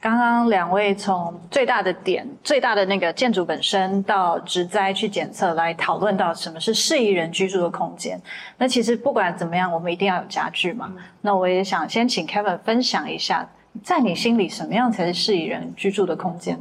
[0.03, 8.21] 刚刚两位从最大的点、最大的那个建筑本身到植栽去检测，来讨论到什么是适宜人居住的空间。
[8.57, 10.93] 那其实不管怎么样，我们一定要有家具嘛。
[11.21, 13.49] 那我也想先请 Kevin 分享一下，
[13.81, 16.59] 在你心里什么样才是适宜人居住的空间？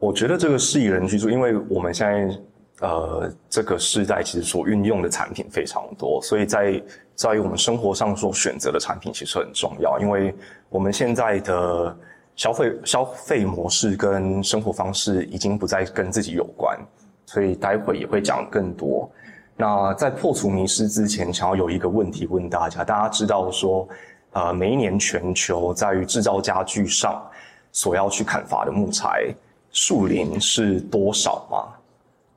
[0.00, 2.36] 我觉得这个适宜人居住，因为我们现在
[2.80, 6.82] 呃这个时代其实所运用的产品非常多，所以在
[7.14, 10.34] 在于我们生活上所选择的产品其实很重要，因为
[10.68, 11.96] 我们现在的。
[12.36, 16.78] 消费消费模式跟生活方式已经不再跟自己有关，
[17.26, 19.10] 所以待会也会讲更多。
[19.56, 23.88] 那在破除迷失之前，想要有一个问题问大家：大家知道说，
[24.32, 27.24] 呃，每一年全球在于制造家具上
[27.70, 29.32] 所要去砍伐的木材
[29.70, 31.68] 树林是多少吗？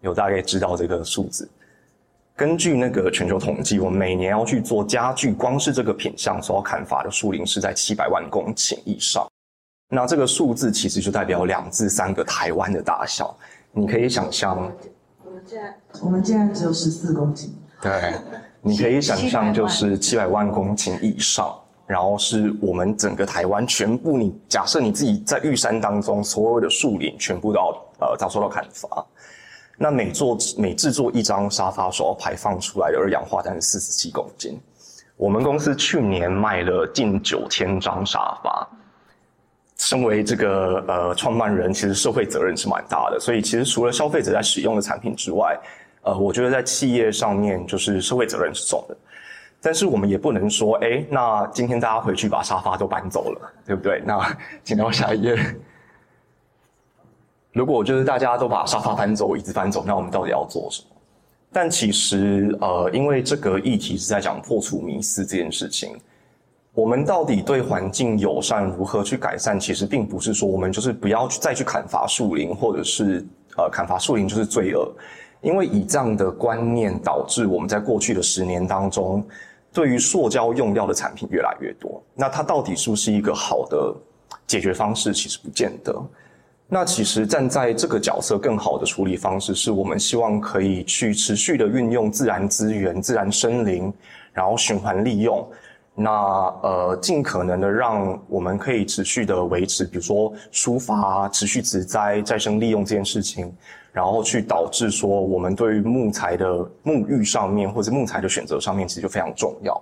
[0.02, 1.50] 有大概知道这个数字？
[2.36, 9.28] 根据那个全球统计，我们每年要去做家具，光是这个品项所要砍伐的树林是在七百万公顷以上。
[9.90, 13.36] 那这个数字其实就代表两至三个台湾的大小，
[13.72, 14.70] 你可以想象。
[15.24, 17.56] 我们现在我们现在只有十四公斤。
[17.82, 18.16] 对，
[18.62, 24.26] 你可以想象就是七百万公顷以上，然后是我们整个台湾全部你。
[24.26, 27.70] 你假设你自己在玉山当中所有的树林全部都要
[28.02, 29.06] 呃遭受到砍伐，
[29.78, 34.60] 那每做每制作一张沙发所要排放出来的二氧化碳是四十七公斤。
[35.16, 38.68] 我们公司去年卖了近九千张沙发。
[39.80, 43.20] 身为这个呃创办人，其实社会责任是蛮大的。
[43.20, 45.58] 所以其实除了消费者在使用的产品之外，
[46.02, 48.98] 呃，我觉得在企业上面就是社会责任是重的。
[49.62, 54.02] 但是我们也不能说，哎，那今天大家回去把沙发都搬走了，对不对？
[54.06, 55.36] 那请到下一页。
[57.54, 60.88] 如果就是大家都把沙发搬走，椅子搬走，那我们到底要做什么？
[61.52, 65.98] 但其实呃，因为这个议题是在讲破除迷思这件事情。
[66.78, 69.60] 我们到底对环境友善，如何去改善？
[69.60, 73.26] 其实并不是说我们就是不要去再去砍伐树林，或者是
[73.58, 74.88] 呃砍伐树林就是罪恶。
[75.42, 79.26] 因为以这样的观念导致我们在过去的十年当中，
[79.74, 82.00] 对于塑胶用料的产品越来越多。
[82.14, 83.92] 那它到底是不是一个好的
[84.46, 85.12] 解决方式？
[85.12, 86.00] 其实不见得。
[86.68, 93.92] 那其实站在这个角色，更好的处理方式是我们希望可以去持续的运用自然资源、自然森林，
[94.32, 95.44] 然后循环利用。
[96.00, 96.12] 那
[96.62, 103.52] 呃，尽可能的让我们可以持续的维持，比如说疏伐、持续植栽、再生利用这件事情，
[103.92, 106.48] 然后去导致说我们对于木材的
[106.86, 109.82] 沐浴上面或者木材的选择上面，其实就非常重要。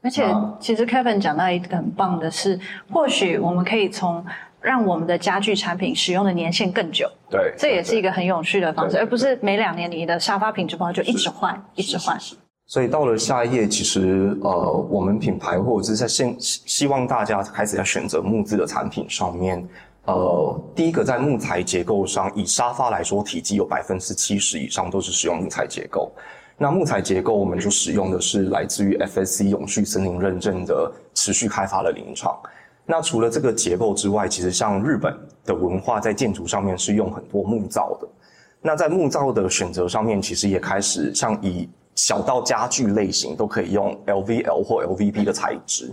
[0.00, 0.24] 而且，
[0.58, 2.58] 其实 Kevin 讲到一个很棒的是，
[2.90, 4.24] 或许我们可以从
[4.62, 12.16] 让我们的家具产品使用的年限更久，对，这也是一个很有趣的方式，而不是每两年你的沙发品质不好就一直换，一直换。
[12.66, 19.64] 所以到了下一页，其实呃，我们品牌或者是在现希望大家开始在选择木质的产品上面，
[20.06, 26.10] 呃，第一个在木材结构上，以沙发来说，体积有百分之七十以上都是使用木材结构。
[26.58, 32.36] 那木材结构，我们就使用的是来自于 FSC 永续森林认证的持续开发的林场。
[32.84, 38.08] 那除了这个结构之外，其实像日本的文化在建筑上面是用很多木造的。
[38.60, 45.92] 那在木造的选择上面，其实也开始像以小到家具类型都可以用 LVL 或 LVP 的材质，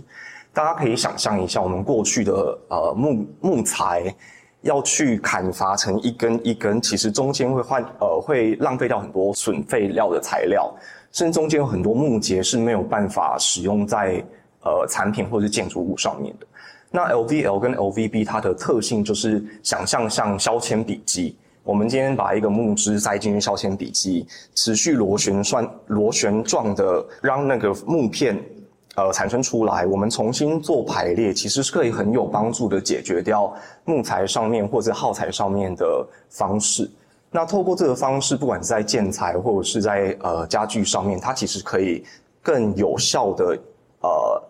[0.52, 4.14] 大家可以想象一下，我们过去的呃木木材
[4.60, 10.72] 要去砍伐成一根一根，其实中间会换呃会浪费掉很多损废料的材料，
[11.10, 14.22] 甚至中间有很多木节是没有办法使用在
[14.62, 16.46] 呃产品或者是建筑物上面的。
[16.90, 21.36] 那 LVL 跟 LVP 它的特性就是想象像削铅笔机。
[21.64, 28.38] 我们今天把一个木枝塞进去削铅笔机，持续螺旋转、螺旋状的让那个木片，
[28.96, 29.86] 呃，产生出来。
[29.86, 33.50] 我们重新做排列，其实是可以很有帮助的解决掉
[33.86, 36.88] 木材上面或者耗材上面的方式。
[37.30, 42.04] 那透过这个方式，不管是在建材或者是在呃家具上面，它其实可以
[42.42, 43.58] 更有效的
[44.02, 44.42] 呃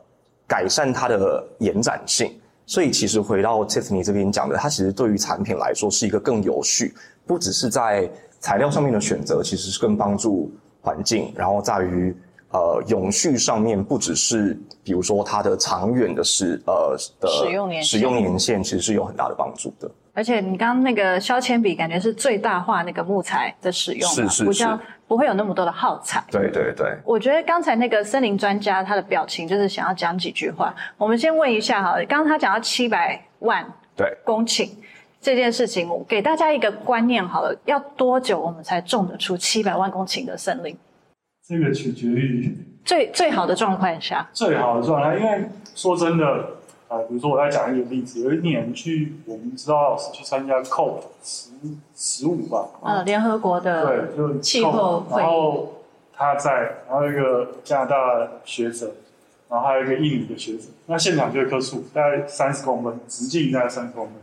[0.49, 2.33] 改善它的延展性。
[2.67, 6.95] 所以其实回到 Tiffany 这边讲的，它其实对于产品来说是一个更有序，
[7.27, 10.51] 不只是在材料上面的选择，其实是更帮助
[10.81, 12.15] 环境，然后在于
[12.51, 19.91] 呃永续上面，不只是比如说它的长远的使呃的使用年使用年限，其实是有很大的帮助的。
[20.17, 24.45] 而且你刚刚那个削铅笔，感觉是最大化那个木材的使用，是是是。
[24.45, 24.53] 不
[25.17, 26.23] 会有那么多的耗材。
[26.31, 30.75] 对对对，我觉得刚才那个森林专家他的表情就是想要讲几句话。
[30.97, 33.65] 我们先问一下哈，刚刚他讲到七百万
[33.97, 34.69] 对公顷
[35.21, 40.77] 这件事情，我给大家一个观念好了，要多久我们才种得出七百万公顷的森林？
[41.47, 46.25] 这个取决于最最好的状况下，最好的状态，因为说真的。
[46.87, 51.51] 啊，比如说我再讲一个例子，有一年去，我们知道是去参加 COP 十
[51.97, 55.73] 十五吧，嗯，联合国的对，就气候然后
[56.15, 56.53] 他在，
[56.89, 57.97] 然后一个加拿大
[58.45, 58.93] 学者，
[59.49, 64.15] 然后还有一个印尼的学者，那现场就一棵树，大概三十公分，直径大概三十公分，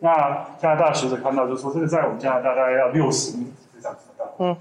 [0.00, 4.54] 那加拿大学者看到就说，这个在我们加拿大大概要六十米，非常大，嗯，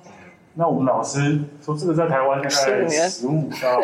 [0.53, 3.81] 那我们老师说这个在台湾大概十五到。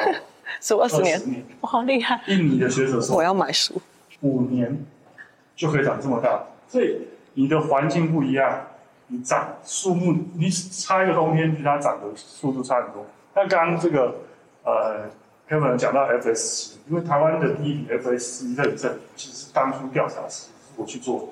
[0.62, 1.22] 是二十年，
[1.62, 2.22] 我好厉害！
[2.28, 3.82] 印尼的学者说，我要买树，
[4.22, 4.86] 五年
[5.56, 6.44] 就可以长这么大。
[6.68, 8.68] 所以你的环境不一样，
[9.08, 13.06] 你长树木，你差一个冬天，它长的速度差很多。
[13.36, 14.16] 那刚刚这个
[14.64, 15.10] 呃
[15.48, 21.26] ，Kevin 讲到 FSC，因为台湾的第一笔 FSC 认证，其实是当初调查时我去做的。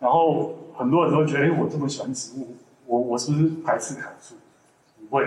[0.00, 4.34] 然后很多人都觉得，哎，我这么喜欢植物，我我是不是排斥砍树？
[5.08, 5.24] 不会，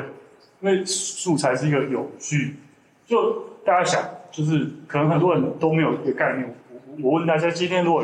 [0.61, 2.57] 因为树才是一个有序。
[3.05, 6.55] 就大家想，就是可能很多人都没有一个概念。
[7.01, 8.03] 我我问大家，今天如果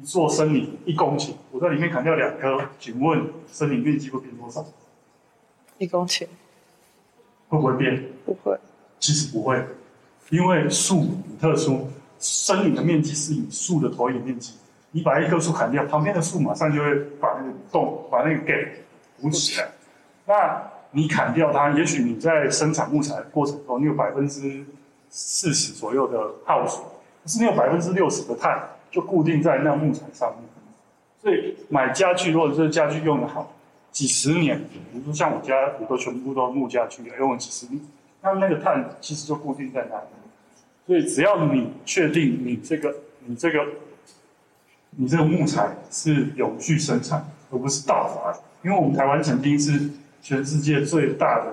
[0.00, 4.64] 一座森林一公顷，我在里面砍掉两棵，请问森林面积会变多少？
[5.78, 6.26] 一公顷
[7.48, 8.04] 会不会变？
[8.24, 8.58] 不会。
[8.98, 9.64] 其实不会，
[10.30, 14.54] 因为树很特殊，森林的面积是以树的投影面积。
[14.92, 18.68] 你把一棵树砍掉，旁边的树马上就会把那个洞、把那个 gap
[19.20, 19.70] 补起来。
[20.26, 24.64] 那你砍掉它，也许你在生产木材的过程中，你有百分之
[25.08, 26.82] 四十左右的耗损，
[27.22, 30.48] 可是你有百分之六十的碳就固定在那木材上面。
[31.22, 33.52] 所以买家具，如果这个家具用得好，
[33.92, 34.58] 几十年，
[34.92, 37.80] 比如说像我家，我都全部都木家具，用了几十年，
[38.22, 40.04] 那那个碳其实就固定在那里。
[40.86, 42.94] 所以只要你确定你这个、
[43.26, 43.64] 你这个、
[44.96, 49.90] 你这个木材是永续生产，而不是盗伐，因为我们台湾曾经是
[50.22, 51.52] 全世界最大的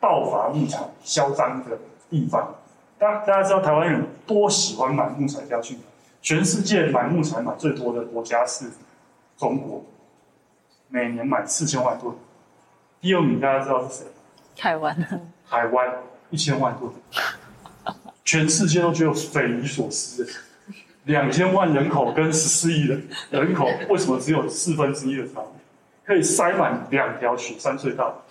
[0.00, 2.54] 盗伐木材销赃的地方。
[2.98, 5.82] 大大家知道台湾人多喜欢买木材家具吗？
[6.20, 8.66] 全世界买木材买最多的国家是
[9.38, 9.84] 中国，
[10.88, 12.14] 每年买四千万吨。
[13.00, 14.06] 第二名大家知道是谁？
[14.54, 14.94] 台湾。
[15.48, 15.90] 台湾
[16.28, 16.92] 一千万吨。
[18.24, 20.28] 全世界都觉得匪夷所思，
[21.04, 25.59] 两千万人口跟十四亿人人口，为什么只有四分之一的差别？
[26.04, 28.22] 可以塞满两条雪山隧道。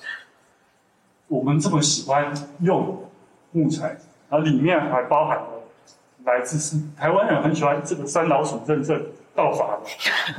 [1.27, 3.05] 我们这么喜欢用
[3.51, 3.97] 木材，
[4.29, 5.47] 然后里面还包含了
[6.25, 8.99] 来自是台湾人很喜欢这个三老鼠认证
[9.35, 9.79] 盗伐，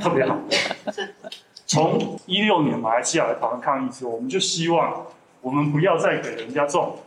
[0.01, 0.37] 特别好。
[1.65, 5.05] 从一六年马来西亚来台湾抗议之后，我们就希望
[5.39, 6.99] 我们不要再给人家这种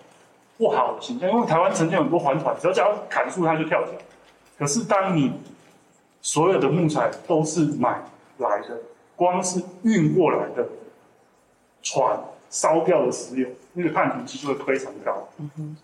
[0.57, 3.93] 不好的形象，因为台湾曾经很多环团，只要讲砍树它就跳脚。
[4.59, 5.33] 可是当你
[6.23, 8.03] 所有的木材都是买
[8.39, 8.79] 来的，
[9.17, 10.67] 光是运过来的
[11.83, 12.19] 船
[12.51, 15.29] 烧掉的石油，那个碳足迹就会非常高。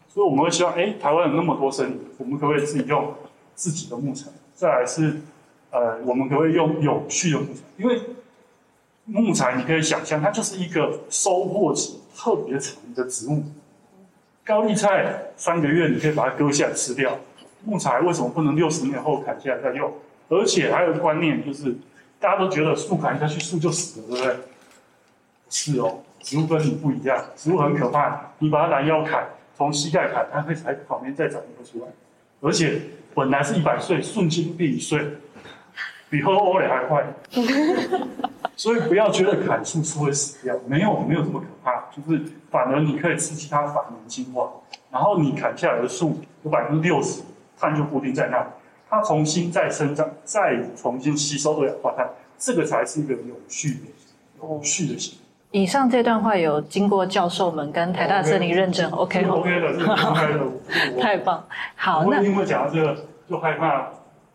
[0.08, 3.14] 所以我们会希望，哎，台湾有那么多森林，我们可不可以自己用
[3.54, 4.30] 自己的木材？
[4.54, 5.20] 再来是，
[5.70, 7.60] 呃，我们可不可以用有序的木材？
[7.76, 8.00] 因为
[9.04, 13.42] 木材你可以想象，它就是一个收获期特别长的植物。
[14.44, 17.18] 高丽菜三个月你可以把它割下来吃掉，
[17.64, 19.92] 木材为什么不能六十年后砍下来再用？
[20.28, 21.74] 而且还有个观念就是，
[22.20, 24.34] 大家都觉得树砍下去树就死了，对不对？
[24.34, 31.90] 不是哦，植物跟你不一样，植物很可怕，你把它拦腰砍，从膝盖砍，它会在旁边再长一个出来，
[32.40, 32.80] 而且
[33.14, 35.02] 本来是一百岁，瞬间变一岁，
[36.08, 37.04] 比喝欧蕾还快。
[38.54, 44.50] 所以不要觉得砍树树会死掉，没有没有这么可怕，就是反而你可以刺激它反年轻化，
[44.90, 47.22] 然后你砍下来的树有百分之六十
[47.58, 48.46] 碳就固定在那，
[48.90, 55.16] 它重新再生长，再重新吸收二氧化碳，这个才是一个有序的、有序的型。
[55.52, 61.44] 以上这段话有经过教授们跟台大森林认证，OK OK 的，是 OK 的，太棒。
[61.76, 62.96] 好，那因为讲到这个
[63.28, 63.90] 就害怕。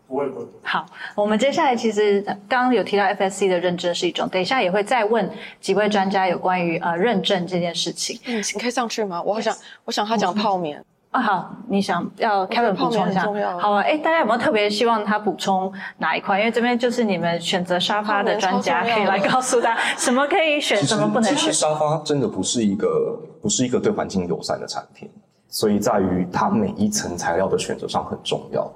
[0.08, 0.46] 不会不会。
[0.62, 5.28] 好，我们接下来其实刚刚有提到 FSC 的认证是一种，等一下也会再问
[5.60, 8.20] 几位专家有关于呃认证这件事情。
[8.28, 9.20] 嗯，你可以上去吗？
[9.24, 10.80] 我好想，我想他讲泡棉。
[11.16, 13.24] 啊，好，你想要 Kevin 补充一下？
[13.58, 16.40] 好啊，哎，大家有没有特别希望他补充哪一块？
[16.40, 21.38] 因为这边就是你们选择沙发的专家，可以来告诉他 什么可以选，什么不能选。
[21.38, 25.10] 其实沙发真的不是一个不是一个对环境友善的产品，
[25.48, 28.70] 所以在于它每一层材料的选择上很重要。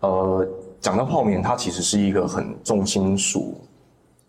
[0.00, 0.46] 呃，
[0.78, 3.58] 讲到泡棉，它其实是一个很重金属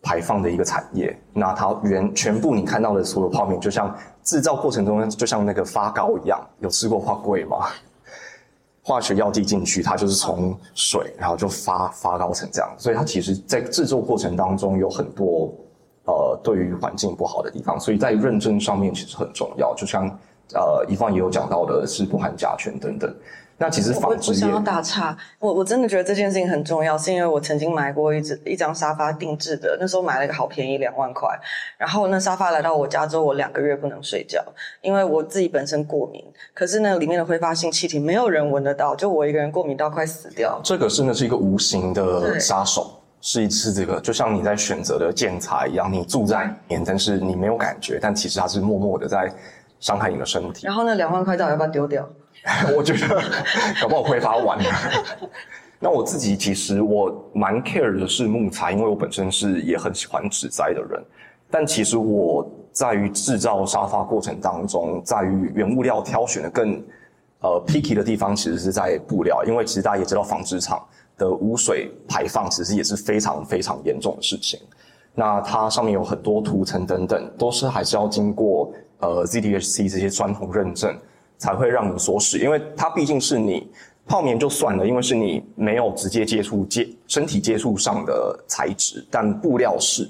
[0.04, 1.18] 排放的一个产业。
[1.34, 6.40] 那它原全部你看到的所有泡面，就像制造过程中，就像那个发糕一样。
[6.60, 7.58] 有吃过花桂吗？
[8.86, 12.70] 化学药剂进去，它就是从水，然后就发发糕成这样。
[12.78, 15.50] 所以它其实在制作过程当中有很多
[16.04, 19.74] 呃对于环境不好的地方，所以在认证上面其实很重要。
[19.74, 20.06] 就像
[20.54, 23.16] 呃乙方也有讲到的是不含甲醛等等。
[23.64, 31.30] 那其实纺织业，我想要打岔，我我真的觉得这件事情很重要，是因为我曾经买过一只一张沙发定制的，那时候买了一个好便宜，两万块。
[31.78, 34.44] 然后那沙发来到我家之后，我两个月不能睡觉，
[34.82, 36.22] 因为我自己本身过敏。
[36.54, 40.60] 可是呢里面的挥发性气体没有人闻得到，就我一个人过敏到快死掉。
[40.62, 49.34] 这个真的是一个无形的杀手，是一次这个，就像你在选择的建材一样，你住在里面，但是你没有感觉，但其实它是默默的在
[49.80, 50.68] 伤害你的身体。
[50.68, 52.06] 然后那两万块到底要不要丢掉？
[52.76, 53.22] 我觉得
[53.82, 54.66] 搞不好挥发完了。
[55.80, 61.04] 那我自己其实我蛮 care 的是木材，因为我本身是也很喜欢纸栽的人。
[61.52, 66.82] 但其实我在于制造沙发过程当中，在于原物料挑选的更
[67.42, 70.82] 呃 picky 的地方，其实是在布料，因为其实大家也知道纺织厂
[71.18, 74.60] 的污水排放其实也是非常非常严重的事情。
[75.14, 80.98] 那它上面有很多涂层等等，都是还是要经过呃 ZDHC 这些专项认证。
[81.44, 83.70] 才会让你锁死，因为它毕竟是你
[84.08, 90.10] 泡棉就算了，因为是你没有直接接触接身体接触上的材质，但布料是，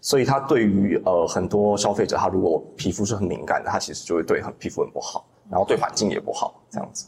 [0.00, 7.06] 所以它对于呃很多消费者，他如果皮肤是很敏感的，他其实就会对很皮肤很不好，然后对环境也不好，这样子。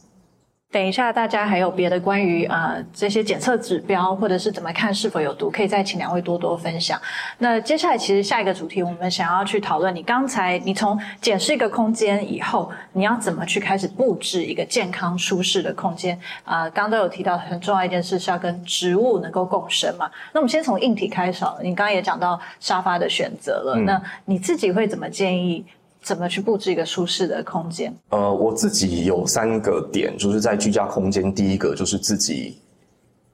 [0.74, 7.00] 等一下，大家还有别的关于呃这些检测指标，或者是怎么看是否有毒，可以再请两位多多分享。
[7.38, 9.94] 那接下来，其实下一个主题，我们想要去讨论。
[9.94, 16.18] 你刚才你从检视一个空间以后，你要怎么去开始布置一个健康舒适的空间？
[16.42, 20.10] 啊、呃，刚刚都有提到很重要一件事是要跟植物能够共生嘛。
[20.32, 21.44] 那我们先从硬体开始。
[21.62, 25.64] 你刚刚也讲到沙发的选择了，嗯、那你自己会怎么建议？
[26.04, 27.92] 怎么去布置一个舒适的空间？
[28.10, 32.58] 呃，我自己有三个点，就是在居家空间，第一个就是自己，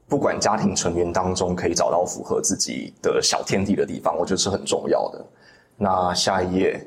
[0.06, 5.26] 不管家庭成员当中可以找到符合自己的小天地的地方，我觉得是很重要的。
[5.76, 6.80] 那下一页，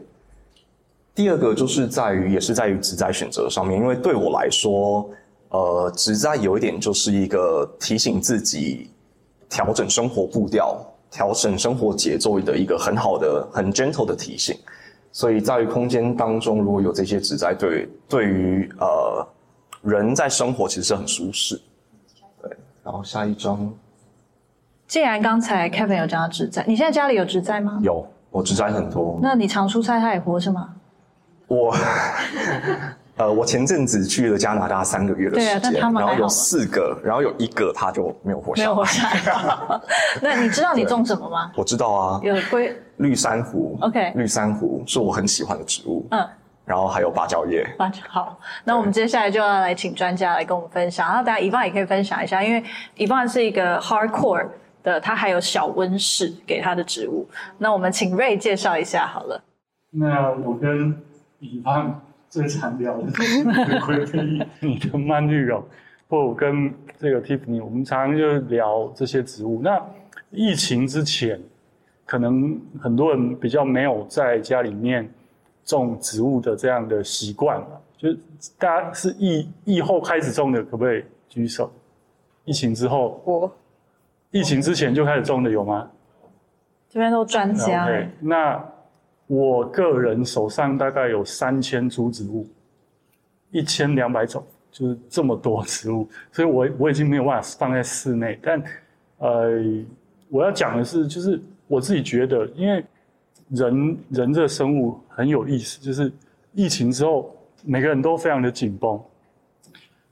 [1.13, 5.09] 第二个就是在于，也是在于植栽选择上面，因为对我来说，
[5.49, 8.89] 呃，植栽有一点就是一个提醒自己
[9.49, 10.81] 调整生活步调、
[11.11, 14.57] 调整生活节奏的一个很好的、很 gentle 的提醒。
[15.13, 19.25] 所以在于空间当中，如果有这些植栽，对对于呃
[19.83, 21.55] 人在生活其实是很舒适。
[22.41, 22.51] 对，
[22.83, 23.71] 然后下一张。
[24.87, 27.79] 既然刚才 Kevin 有讲到植栽，你现在家里有植栽吗？
[27.83, 29.19] 有，我植栽很多。
[29.21, 30.73] 那你常出差，它也活是吗？
[31.47, 31.73] 我。
[33.15, 38.67] 呃，我前阵子去了加拿大三个月的时间，对啊，然后有四个，然后有一个他就没有活下来。
[38.67, 39.81] 没有活下来。
[40.19, 41.51] 那你知道你种什么吗？
[41.55, 43.77] 我知道啊，有龟绿珊瑚。
[43.81, 46.07] OK，绿珊瑚是我很喜欢的植物。
[46.09, 46.27] 嗯，
[46.65, 47.63] 然后还有芭蕉叶。
[47.77, 51.07] 芭蕉好，那我们接下来就要来请专家来跟我们分享。
[51.07, 52.63] 然后大家一半也可以分享一下，因为
[52.95, 54.47] 一半是一个 hardcore
[54.81, 57.29] 的，它还有小温室给它的植物。
[57.59, 59.39] 那我们请 Ray 介绍一下好了。
[59.91, 60.99] 那我跟
[61.37, 62.01] 以方。
[62.33, 63.43] 最常聊的是
[63.85, 65.63] 龟背芋，你的曼玉绒，
[66.09, 69.61] 或我跟这个 Tiffany，我们常常就聊这些植物。
[69.61, 69.79] 那
[70.31, 71.39] 疫情之前，
[72.07, 75.07] 可能很多人比较没有在家里面
[75.63, 78.17] 种植物的这样的习惯了，就是
[78.57, 81.71] 大家是疫疫后开始种的，可不可以举手？
[82.45, 83.55] 疫情之后，我
[84.31, 85.87] 疫情之前就开始种的有吗？
[86.89, 87.87] 这边都专家。
[87.87, 88.72] Okay, 那。
[89.27, 92.45] 我个人手上大概有三千株植物，
[93.51, 98.37] 一千两百种，就是这么多植物，所以我我已经没有办法放在室内。
[98.43, 98.61] 但，
[99.19, 99.49] 呃，
[100.29, 102.83] 我要讲的是，就是我自己觉得，因为
[103.49, 106.11] 人人这生物很有意思，就是
[106.53, 109.01] 疫情之后，每个人都非常的紧绷，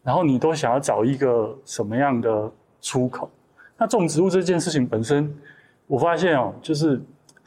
[0.03, 2.49] 然后你都想要找一个什么样的
[2.81, 3.29] 出口。
[3.77, 5.31] 那种植物这件事情本身，
[5.85, 6.99] 我发现哦，就是。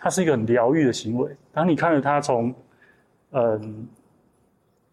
[0.04, 1.34] 它是一个很疗愈的行为。
[1.50, 2.54] 当你看着它从，
[3.30, 3.88] 嗯，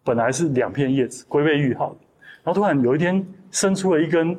[0.02, 1.94] 本来是两片叶子，龟背芋好，
[2.42, 4.34] 然后突然有一天伸出了一根，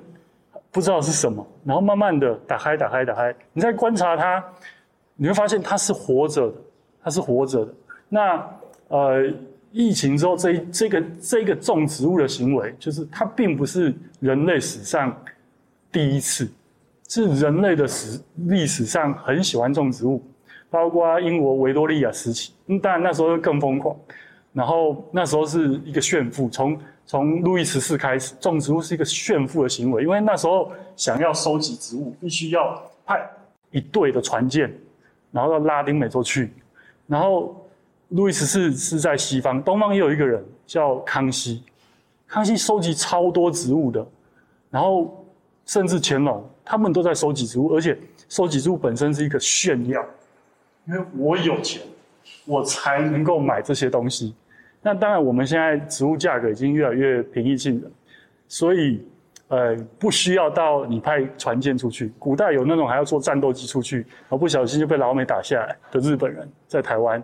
[0.72, 4.44] 不知道是什么，然后慢慢的打开、打开、打开，你再观察它，
[5.16, 6.56] 你会发现它是活着的，
[7.04, 7.74] 它是活着的。
[8.10, 8.50] 那
[8.88, 9.32] 呃，
[9.72, 15.16] 疫情之后，这这个这个种植物的行为，就是它并不是人类史上
[15.92, 16.52] 第一次，
[17.08, 20.20] 是人类的史历史上很喜欢种植物。
[20.74, 23.96] 包括英国维多利亚时期，嗯，当然那时候更疯狂。
[24.54, 33.24] 然后那时候是一个炫富，从从路易十四开始，种植物是一个炫富的行为，因为那时候想要收集植物，必须要派
[33.70, 34.74] 一队的船舰，
[35.32, 36.52] 然后到拉丁美洲去。
[37.06, 37.56] 然后
[38.10, 41.62] 路易十四是在西方，东方也有一个人叫康熙，
[42.28, 44.04] 康熙收集超多植物的，
[44.72, 45.24] 然后
[45.68, 47.96] 甚至乾隆，他们都在收集植物，而且
[48.28, 50.04] 收集植物本身是一个炫耀。
[50.86, 51.82] 因为我有钱，
[52.46, 54.36] 我才能够买这些东西。
[54.82, 57.92] 那当然，我们现在植物价格已经越来越平易近人，
[58.50, 59.02] 所以
[59.48, 62.12] 呃，不需要到你派船舰出去。
[62.20, 67.22] 古代有那种还要坐战斗机出去，然后不小心就被老美打下来的日本人，在台湾。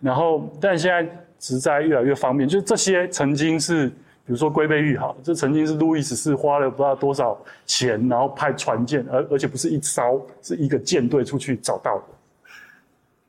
[0.00, 3.94] 然后，但现在植栽越来越方便，就这些曾经是，比
[4.26, 12.04] 如说龟背芋好，这曾经是路易十四花了不知道多少钱，然后派船舰，而而且不是一艘，是一个舰队出去找到的。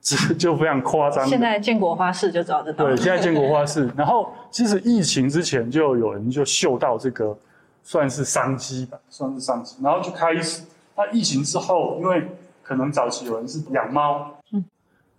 [0.38, 1.28] 就非常夸张。
[1.28, 2.86] 现在建国花市就找得到。
[2.86, 3.88] 对，现在建国花市。
[3.96, 7.38] 然后其实疫情之前就有人就嗅到这个，
[7.84, 9.78] 算是商机吧，算是商机。
[9.84, 10.64] 然后就开始，
[10.98, 12.28] 那疫情之后，因为
[12.64, 14.66] 可能早期有人是养猫、嗯，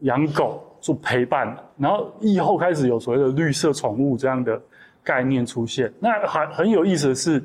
[0.01, 4.61] 养狗做陪伴，然后疫后开始有所谓的绿色宠物这样的
[5.05, 5.93] 概念出现。
[6.01, 7.45] 那很很有意思的是，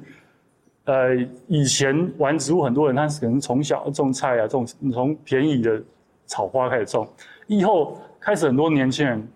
[0.86, 1.16] 呃，
[1.46, 5.80] 以前玩植物很多人他是可能从小种菜啊，种从便宜的。
[6.28, 7.08] 草花开始种，
[7.48, 9.28] 以后开始很多年轻人，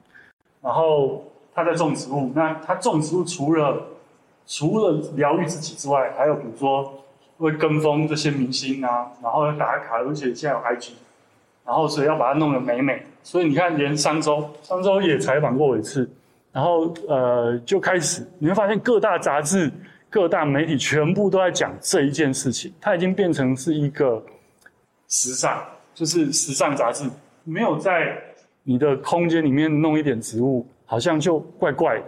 [0.61, 1.23] 然后
[1.55, 2.31] 他在种植物。
[2.35, 3.81] 那他种植物除了
[4.45, 6.93] 除了疗愈自己之外，还有比如说
[7.37, 10.91] 会跟风这些明星啊，然后要打卡，而且现在有 IG，
[11.65, 13.01] 然后所以要把它弄得美美。
[13.23, 16.09] 所以你看，连商周，商周也采访过我一次，
[16.51, 19.71] 然后呃就开始你会发现各大杂志
[20.09, 24.21] 各大媒体全部都在讲这一件事情，它已经变成是一个
[25.07, 25.63] 时尚，
[26.01, 27.07] 就是时尚杂志，
[27.43, 28.19] 没有在
[28.63, 32.05] 你的空间里面弄一点植物，好像就怪怪的，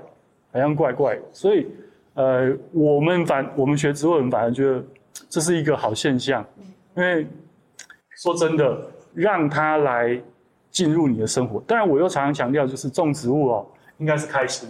[0.51, 1.21] 好像怪怪的。
[1.31, 1.67] 所以，
[2.15, 4.83] 呃，我们反我们学植物人反而觉得
[5.29, 6.43] 这是一个好现象，
[6.97, 7.27] 因为
[8.15, 8.81] 说真的，
[9.13, 10.19] 让它来
[10.71, 11.63] 进入你的生活。
[11.67, 13.67] 当然，我又常常强调，就是种植物哦，
[13.99, 14.67] 应该是开心，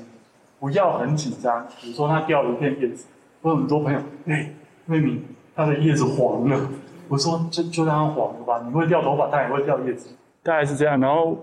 [0.59, 1.65] 不要很紧张。
[1.79, 3.05] 比如说，它掉了一片叶子。
[3.39, 4.53] 我很多朋友，哎、
[4.85, 5.17] 妹妹，
[5.55, 6.69] 它的叶子黄了。
[7.13, 10.09] 我说，就就让它黄了吧，你会掉头发，它也会掉叶子，
[10.41, 10.99] 大概是这样。
[10.99, 11.37] 然后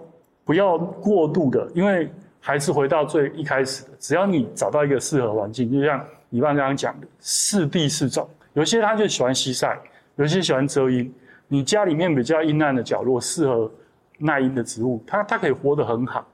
[0.44, 2.10] 不要过度的，因为
[2.40, 8.28] 还是回到最一开始的，只要你找到一个适合环境，就像你爸刚刚讲的，适地适种。
[8.54, 9.78] 有些他就喜欢西晒，
[10.16, 11.14] 有些喜欢遮阴。
[11.46, 13.70] 你家里面比较阴暗的角落，适合
[14.18, 16.26] 耐阴的植物，它它可以活得很好。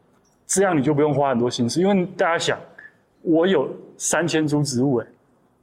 [0.46, 2.58] 这样你就不用花很多心思，因为大家想，
[3.20, 3.68] 我有
[3.98, 5.06] 三千株植物，诶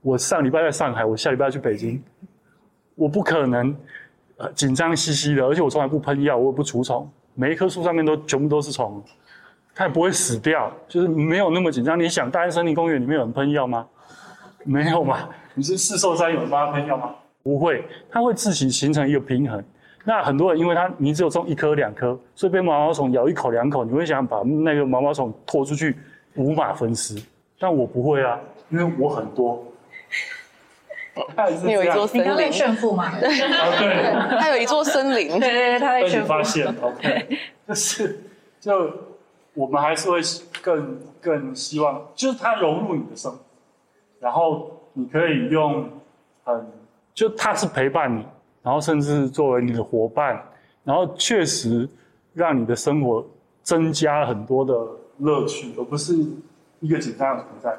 [0.02, 2.00] 我上礼拜在上海，我下礼拜去北京，
[2.96, 3.76] 我不可能
[4.38, 9.04] 呃紧张兮兮的，而且我从来不喷药，我也不除虫，每一棵树上面都全部都是虫，
[9.74, 12.00] 它也不会死掉，就是没有那么紧张。
[12.00, 13.88] 你想大安森林公园里面有人喷药吗？
[14.64, 15.30] 没有嘛？
[15.56, 17.16] 你是四兽山有人帮他喷药吗？
[17.44, 19.64] 不会，它会自己形成一个平衡。
[20.06, 25.98] 那很多人因为它你只有种一颗两颗，所以被毛毛虫咬一口两口，你会想把那个毛毛虫拖出去
[26.36, 27.22] 五马分尸，
[27.60, 28.40] 但我不会啊，
[28.70, 29.64] 因为我很多。
[31.64, 33.20] 你有一座森林，你刚在炫富吗？
[33.20, 33.30] 对，
[34.40, 35.28] 他有一座森林。
[35.40, 36.28] 对对对，他在炫富。
[36.28, 38.20] 发现，OK， 就是
[38.60, 38.92] 就
[39.54, 40.20] 我们还是会
[40.62, 43.38] 更更希望，就是它融入你的生活，
[44.20, 45.88] 然后你可以用
[46.44, 46.68] 很，
[47.14, 48.26] 就它是陪伴你，
[48.64, 50.44] 然后甚至作为你的伙伴，
[50.84, 51.88] 然后确实
[52.34, 53.24] 让你的生活
[53.62, 54.74] 增加很多的
[55.20, 56.16] 乐趣，而不是
[56.80, 57.78] 一个紧张的存在。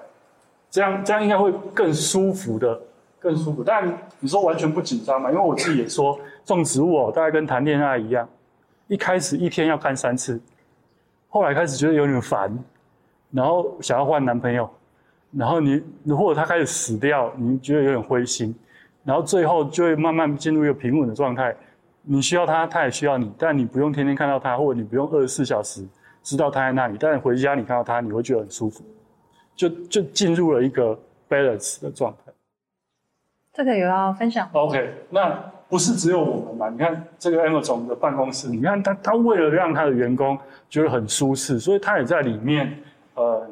[0.70, 2.80] 这样这样应该会更舒服的。
[3.24, 5.30] 更舒服，但你说完全不紧张嘛？
[5.32, 8.28] 因为我自己也说，种植物哦，大概跟谈恋爱一样，
[8.86, 10.38] 一开始一天要看三次，
[11.30, 12.54] 后来开始觉得有点烦，
[13.30, 14.68] 然后想要换男朋友，
[15.32, 18.54] 然后你如果他开始死掉，你觉得有点灰心，
[19.04, 21.56] 然后最后就会慢慢进入一个平稳的状态。
[22.02, 25.82] 你需要他，他也需要你，但你不用天天看到他，或者你不用二十四小时
[26.22, 28.84] 知道他在那里，但回家你看到他，你会觉得很舒服，
[29.56, 32.23] 就就进入了一个 balance 的状态。
[33.54, 34.48] 这个有要分享。
[34.52, 35.32] OK，那
[35.68, 36.68] 不是只有我们嘛？
[36.68, 40.36] 你看这个 Emma 总的办公室，你看他他为了让他的员工
[40.68, 42.76] 觉得很舒适，所以他也在里面
[43.14, 43.48] 呃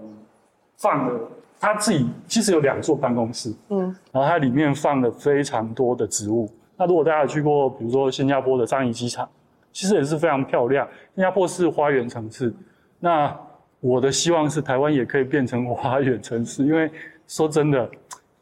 [0.76, 1.20] 放了
[1.60, 6.52] 他自己其实有两座办公室，嗯，然后他里面放了非常多的植物。
[6.76, 9.28] 那如果大家有去过，比如说新加坡的樟宜机场，
[9.70, 10.86] 其实也是非常漂亮。
[11.14, 12.52] 新加坡是花园城市，
[12.98, 13.32] 那
[13.78, 16.90] 我的希望是台湾也可以变成花园城市，因为
[17.28, 17.88] 说真的。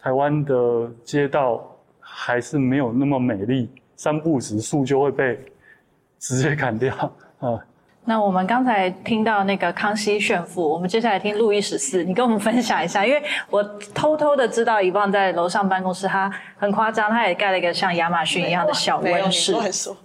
[0.03, 1.63] 台湾的街道
[2.01, 5.39] 还是没有那么美丽，三不五时树就会被
[6.19, 6.95] 直接砍掉
[7.41, 7.59] 啊。
[8.03, 13.63] 那我们刚才听到那个康熙炫富，我们接下来听路易十四，你跟我们分享一下，因为我
[13.95, 19.55] 偷偷的知道，以望在楼上办公室，他很夸张，他也盖了一个像亚马逊一样的小温室。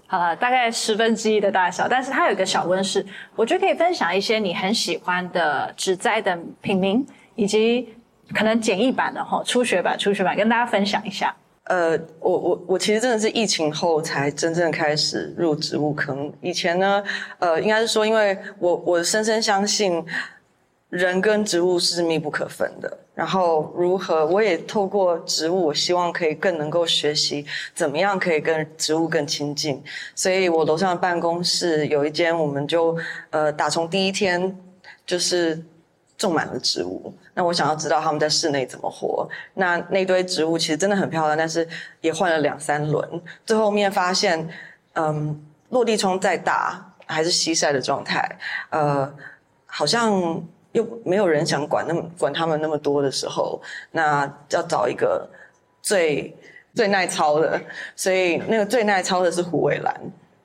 [0.07, 7.03] 好了，大概十分之一的大小，但是它有一个小温室，我觉得可以分享一些你很喜欢的植栽的品名，
[7.35, 7.95] 以及。
[8.33, 11.35] 可能简易版的哈，初学版、初学版，跟大家分享一下。
[11.65, 16.31] 呃，我我我其实真的是疫情后才真正开始入植物坑。
[16.41, 17.03] 以前呢，
[17.39, 20.03] 呃，应该是说，因为我我深深相信
[20.89, 22.97] 人跟植物是密不可分的。
[23.13, 29.81] 然后如何，我也透过植物，我希望可以更能够学习怎么样可以跟植物更亲近。
[30.13, 32.97] 所以我楼上的办公室有一间，我们就
[33.29, 34.55] 呃打从第一天
[35.05, 35.63] 就是。
[36.17, 39.29] 种满了植物，那我想要知道他们在室内怎么活。
[39.53, 41.67] 那那堆植物其实真的很漂亮，但是
[42.01, 44.49] 也换了两三轮，最后面发现，
[44.93, 48.27] 嗯，落地窗再大还是西晒的状态，
[48.69, 49.13] 呃，
[49.67, 50.11] 好像
[50.71, 53.61] 又没有人想管那么管他们那么多的时候，
[53.91, 55.29] 那要找一个
[55.81, 56.35] 最
[56.73, 57.61] 最耐操的，
[57.95, 59.93] 所以那个最耐操的是虎尾兰。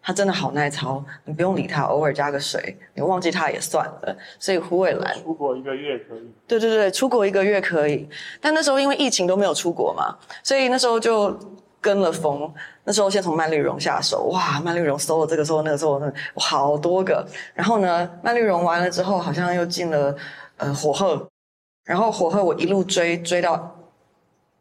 [0.03, 4.17] 它真的好耐操，你不用理它，偶尔加个水，你忘记它也算了。
[4.39, 6.33] 所以虎尾兰出国一个月可以。
[6.47, 8.09] 对对对，出国一个月可以。
[8.41, 11.39] 但那时候因为疫情都没有出国嘛，所以那时候就
[11.81, 12.53] 跟了风。
[12.85, 17.25] 那时候先从曼绿绒下手，哇，曼绿绒搜了这个搜那个搜，那好多个。
[17.55, 20.17] 然后呢，曼绿绒完了之后，好像又进了
[20.57, 21.29] 呃火鹤，
[21.85, 23.77] 然后火鹤我一路追追到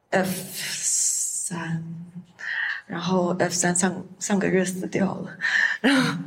[0.09, 1.98] F 三。
[2.89, 5.37] 然后 F 三上上个月死掉了，
[5.79, 6.17] 然后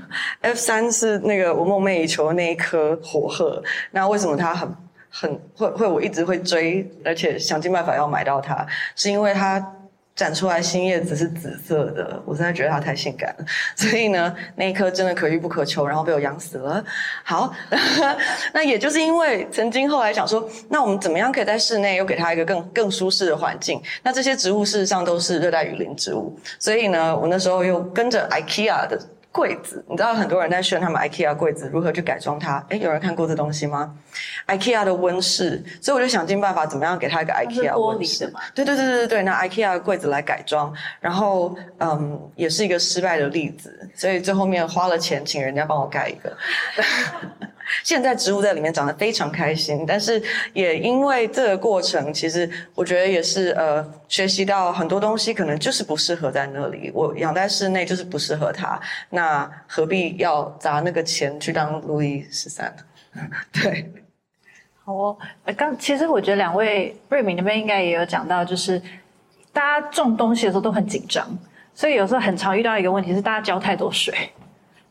[0.42, 3.60] F 三是那个我梦寐以求的那一颗火鹤。
[3.90, 4.72] 那为什么它很
[5.10, 9.74] 很会会我一直会追，而且想尽办法要买到它，是因为它。
[10.14, 13.44] 展出来新叶子是紫色的，我真的觉得它太性感了，
[13.74, 16.84] 所以呢，那一颗真的可遇不可求，然后被我养死了。
[17.24, 17.52] 好，
[18.52, 23.82] 那也就是因为曾经后来想说，那我们怎么样可以在室内又给它一个更更舒适的环境？
[24.02, 29.00] 那这些植物事实上都是热带雨林植物，所以呢，我那时候又跟着 IKEA 的。
[29.32, 32.62] 柜子，你知道很多人在炫他们 IKEA 柜子如何去改装它？
[32.68, 33.94] 哎，有人看过这东西吗
[34.46, 38.30] ？IKEA 的温室，所以我就想尽办法怎么样给它一个 IKEA 温室。
[38.54, 46.36] 对对对对对，拿 IKEA 的柜子来改装，然后嗯，也是一个失败的例子，所以最后面花了钱请人家帮我盖一个。
[47.82, 56.90] 现在植物在里面长得非常开心，但是也因为这个过程，其实我觉得也是呃，学习到很多东西，可能就是不适合在那里。
[56.94, 63.22] 我养在室内就是不适合它，那何必要砸那个钱去当路易十三呢？
[63.52, 63.92] 对，
[64.84, 65.16] 好哦。
[65.56, 68.80] 刚其实我觉得两位瑞敏那边应该也有讲到，就是
[69.52, 71.26] 大家种东西的时候都很紧张，
[71.74, 74.14] 所以有时候很常遇到一个问题是大家浇太多水。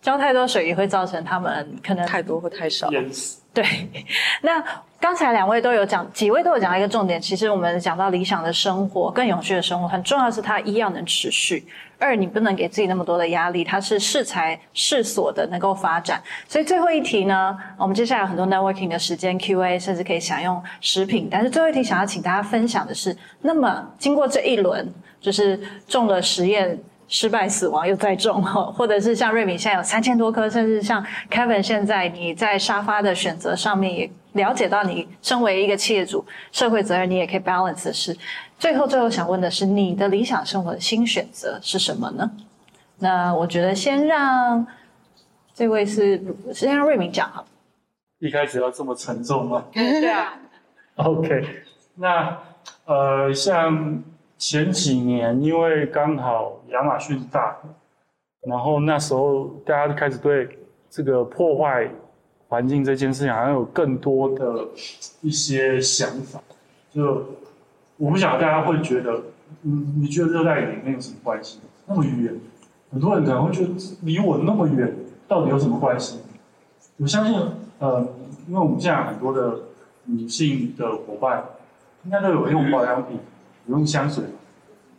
[0.01, 2.89] 浇太多水也会造成他们可能太多或太少。
[2.89, 3.35] Yes.
[3.53, 3.65] 对，
[4.41, 4.63] 那
[4.97, 7.19] 刚才两位都有讲，几位都有讲到一个重点。
[7.19, 11.67] 其实我们讲到理想的生活、更永续的生活，很重要的是它一要能持续，
[11.99, 16.21] 二你不能给自己那么多的压力，它是适才适所的能够发展。
[16.47, 21.27] 所以最后一题呢，我们接下来有很多 networking 的时间 Q&A，甚至可以享用食品。
[21.29, 24.87] 但是最后一题想要请大家分享的是，那么经过这一轮，
[25.19, 26.79] 就是中了实验。
[27.11, 28.41] 失败、死亡又再种，
[28.73, 38.17] 或者是像瑞敏现在有三千多颗，甚至像 Kevin 现在你在沙发的选择上面也了解到，你身为一个企业主，社会责任你也可以 balance 的是。
[38.57, 42.31] 最后，最后想问的是，你的理想生活的新选择是什么呢？
[42.99, 44.65] 那我觉得先让
[45.53, 47.45] 这位是先让瑞敏讲好。
[48.19, 49.65] 一开始要这么沉重吗？
[49.73, 50.39] 对啊。
[50.95, 51.63] OK，
[51.95, 52.37] 那
[52.85, 54.01] 呃像。
[54.41, 57.57] 前几年，因为刚好亚马逊大，
[58.47, 60.57] 然后那时候大家开始对
[60.89, 61.87] 这个破坏
[62.47, 64.67] 环境这件事情好像有更多的
[65.21, 66.41] 一些想法。
[66.91, 67.23] 就
[67.97, 69.21] 我不晓得大家会觉得，
[69.61, 71.59] 嗯，你觉得热带雨林有什么关系？
[71.85, 72.33] 那么远，
[72.91, 73.69] 很多人可能会觉得
[74.01, 74.91] 离我那么远，
[75.27, 76.17] 到底有什么关系？
[76.97, 77.39] 我相信，
[77.77, 78.07] 呃，
[78.47, 79.59] 因为我们现在很多的
[80.05, 81.45] 女性的伙伴，
[82.05, 83.19] 应该都有用保养品。
[83.71, 84.23] 用香水，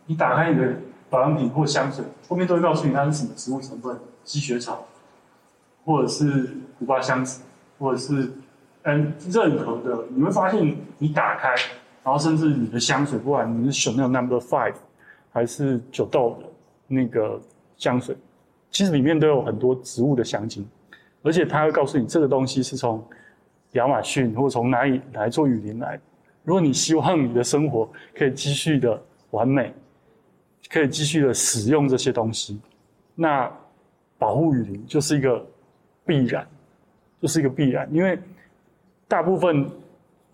[0.05, 0.73] 你打开你的
[1.09, 4.85] 保养品或香水，后面都会告诉你它是什么植物成分，积雪草，
[5.85, 6.49] 或者是
[6.79, 7.41] 古巴香脂，
[7.79, 8.31] 或者是
[8.83, 11.49] 嗯任何的，你会发现你打开，
[12.03, 14.75] 然后甚至你的香水，不管你是选那种 Number Five，
[15.31, 16.47] 还是九豆的
[16.87, 17.39] 那个
[17.77, 18.17] 香水，
[18.71, 20.67] 其实里面都有很多植物的香精，
[21.21, 23.03] 而且它会告诉你这个东西是从
[23.73, 26.03] 亚马逊或从哪里来做雨林来的。
[26.43, 29.73] 如果你希望你的生活可以继续的完美，
[30.69, 32.59] 可以继续的使用这些东西，
[33.15, 33.51] 那
[34.17, 35.45] 保护雨林就是一个
[36.05, 36.47] 必然，
[37.21, 37.87] 就是一个必然。
[37.93, 38.19] 因为
[39.07, 39.69] 大部分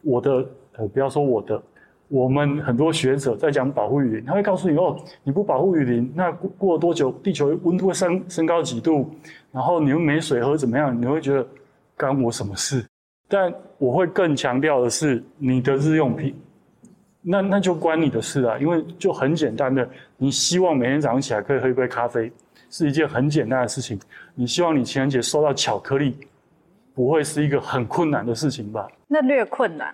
[0.01, 0.45] 我的
[0.77, 1.61] 呃，不要说我的，
[2.07, 9.09] 我们很多学者在讲保护雨林，他会告诉你哦，你不保护雨林，那过过了多久，地球温度会升升高几度，
[9.51, 10.99] 然后你又没水喝，怎么样？
[10.99, 11.45] 你会觉得
[11.97, 12.83] 干我什么事？
[13.29, 16.35] 但我会更强调的是，你的日用品，
[17.21, 22.31] 那那就关你的事啊，因为就很简单的，你希望每天早上起来可以喝一杯咖啡，
[22.71, 23.99] 是一件很简单的事情。
[24.33, 26.17] 你希望你情人节收到巧克力，
[26.95, 28.87] 不会是一个很困难的事情吧？
[29.07, 29.93] 那略困难，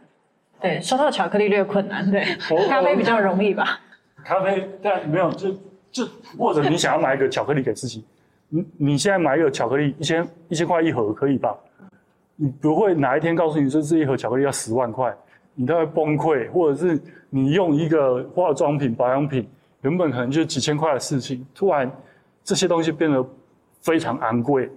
[0.61, 2.23] 对，收到巧克力略困难，对，
[2.69, 3.81] 咖啡比较容易吧？
[4.23, 5.53] 咖啡，但没有，就
[5.91, 6.07] 就
[6.37, 8.05] 或者你想要买一个巧克力给自己，
[8.47, 11.53] 你你现在买一个巧克力，一千一千块一盒可以吧？
[12.37, 15.15] 你不会哪一天告诉你说这一盒巧克力要十万块，
[15.53, 19.47] 你都会崩溃，或者是你用一个化妆品、保养品，
[19.81, 21.89] 原本可能就几千块的事情，突然
[22.43, 23.25] 这些东西变得
[23.81, 24.69] 非常昂贵，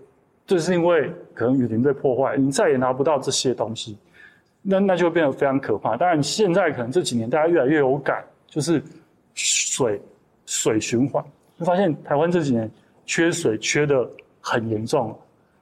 [0.47, 3.99] 这是因为可能雨林被破坏，你再也拿不到这些东西，
[4.63, 5.97] 那那就变得非常可怕。
[5.97, 8.81] 当然现在可能这几年大家越来越有感，就是
[9.35, 10.01] 水
[10.47, 11.25] 水循环，
[11.59, 12.71] 就发现台湾这几年
[13.05, 14.09] 缺水缺得
[14.41, 15.19] 很严重，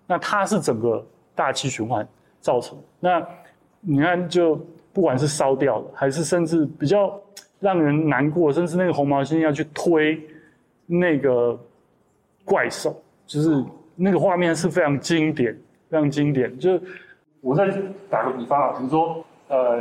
[0.06, 1.02] 那它是整个。
[1.36, 2.04] 大气循环
[2.40, 3.24] 造成，那
[3.80, 4.58] 你看，就
[4.92, 7.20] 不管是烧掉了，还是甚至比较
[7.60, 10.20] 让人难过，甚至那个红毛猩要去推
[10.86, 11.56] 那个
[12.44, 13.64] 怪兽，就是
[13.94, 15.56] 那个画面是非常经典，
[15.90, 16.58] 非常经典。
[16.58, 16.80] 就
[17.40, 17.68] 我再
[18.10, 19.80] 打个比方啊，比如说，呃，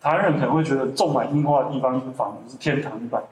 [0.00, 3.22] 台湾人可能会觉得种满樱花的地方就是仿佛是天堂一般，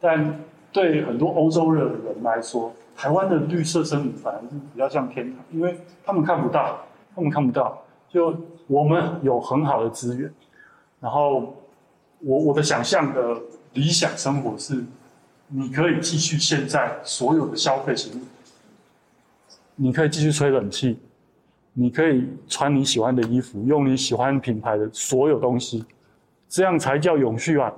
[0.00, 0.40] 但
[0.72, 5.74] 对很多欧洲的人来说，台湾的绿色森林反而是比较像天堂，因为
[6.04, 6.84] 他们看不到，
[7.14, 7.82] 他们看不到。
[8.10, 8.36] 就
[8.66, 10.30] 我们有很好的资源，
[11.00, 11.56] 然后
[12.18, 13.40] 我我的想象的
[13.72, 14.84] 理想生活是，
[15.48, 18.20] 你可以继续现在所有的消费行为，
[19.76, 20.98] 你可以继续吹冷气，
[21.72, 25.86] 你可以穿你喜欢的衣服，用你喜欢品牌的所有东西，
[26.50, 27.72] 这样才叫永续啊。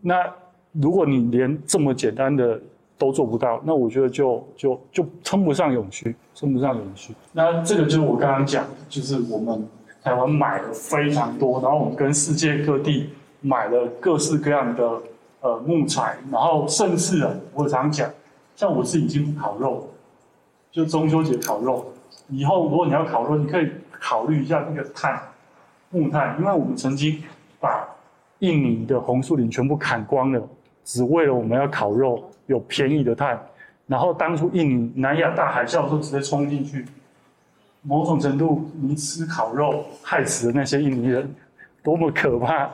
[0.00, 0.28] 那
[0.72, 2.60] 如果你连这么简单的
[2.98, 7.14] 都做不到，那我觉得就就就称不上永续，称不上永续。
[7.32, 9.68] 那这个就是我刚刚讲，就是我们
[10.02, 13.10] 台湾买了非常多，然后我们跟世界各地
[13.42, 15.02] 买了各式各样的
[15.40, 18.10] 呃木材，然后甚至啊，我常讲，
[18.54, 19.88] 像我是已经不烤肉，
[20.70, 21.92] 就中秋节烤肉，
[22.28, 25.20] 以后如果你要烤肉，你可以考虑一下那个炭，
[25.90, 27.22] 木炭，因为我们曾经
[27.60, 27.86] 把
[28.38, 30.42] 印尼的红树林全部砍光了，
[30.86, 32.30] 只为了我们要烤肉。
[32.46, 33.36] 有便宜的碳，
[33.88, 36.84] 然后当初印尼南亚大海啸的时候直接冲进去，
[37.82, 41.34] 某种程度你吃烤肉害死了那些印尼人，
[41.82, 42.70] 多么可怕！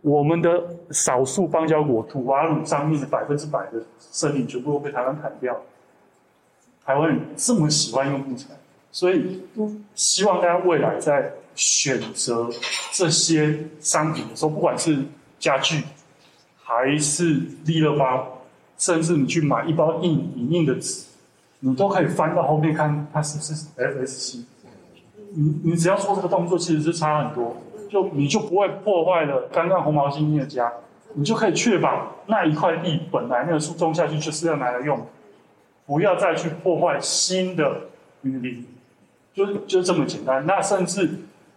[0.00, 5.56] 我们的少数邦交国土瓦鲁上面的百分之百的森林全部都被台湾砍掉。
[6.84, 8.48] 台湾人这么喜欢用木材，
[8.90, 9.44] 所以
[9.94, 12.50] 希望大家未来在选择
[12.90, 15.04] 这些商品的时候，不管是
[15.38, 15.84] 家具
[16.64, 18.30] 还是利乐包。
[18.76, 21.06] 甚至你去买一包印影印的纸，
[21.60, 24.42] 你都可以翻到后面看它是不是 FSC。
[25.32, 27.56] 你你只要做这个动作，其实是差很多，
[27.88, 30.72] 就你就不会破坏了刚刚红毛猩猩的家，
[31.14, 35.06] 你就可以确保那一块地本来那个树种下去就是要拿来用，
[35.86, 37.82] 不要再去破坏新的
[38.22, 38.66] 雨林，
[39.32, 40.44] 就就这么简单。
[40.46, 41.08] 那甚至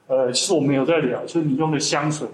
[0.05, 2.28] 呃，其实我们有在聊，就是你用的香水、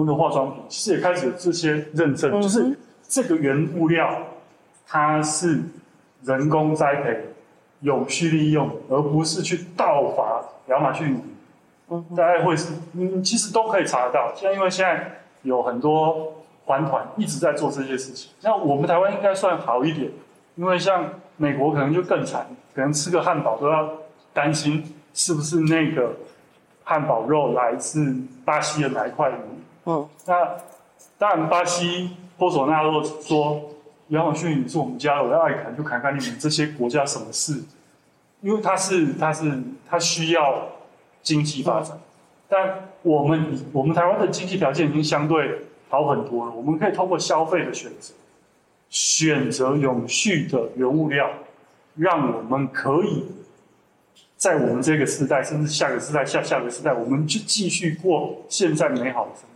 [0.00, 2.78] 用的化妆品，其实也开始有这些认证，嗯、就是。
[3.12, 4.08] 这个原物料，
[4.86, 5.60] 它是
[6.22, 7.24] 人工栽培、
[7.80, 11.20] 永续利用，而不是去盗伐亚马逊。
[11.88, 14.32] 嗯，大概会是，嗯，其实都可以查得到。
[14.36, 16.34] 现在因为现在有很多
[16.66, 18.30] 环团一直在做这些事情。
[18.42, 20.08] 那我们台湾应该算好一点，
[20.54, 21.04] 因为像
[21.36, 22.46] 美国可能就更惨，
[22.76, 23.90] 可能吃个汉堡都要
[24.32, 26.14] 担心是不是那个
[26.84, 29.34] 汉堡肉来自巴西的哪一块鱼。
[29.84, 30.56] 嗯，那
[31.18, 32.10] 当然巴西。
[32.40, 33.60] 波索纳洛说
[34.08, 37.62] ：“亚马逊你是我们家的，我要爱砍就砍砍你们这些国家什么事？
[38.40, 40.68] 因为他是他是他需要
[41.22, 42.00] 经济发展，
[42.48, 46.52] 但我们我们台湾的经济条件已经相对好很多了。
[46.52, 48.14] 我们可以通过消费的选择，
[48.88, 51.28] 选择永续的原物料，
[51.94, 53.26] 让我们可以
[54.38, 59.48] 在我们这个时代，甚至下个时代、下下个时代，我们就继续过现在美好的生活。”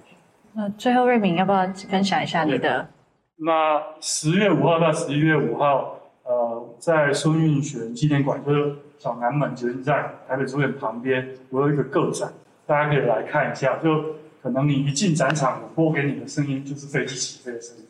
[0.56, 2.88] 那最后，瑞敏要不要分享一下你的？
[3.36, 12.32] 那十月五号到十一月五号，呃，在孙运璇纪念馆，就是小南门捷运站台北书院旁边，我有一个个展，
[12.66, 13.78] 大家可以来看一下。
[13.78, 17.84] 就可能你一进展场，我播给你的声音就是飞机起飞的声音。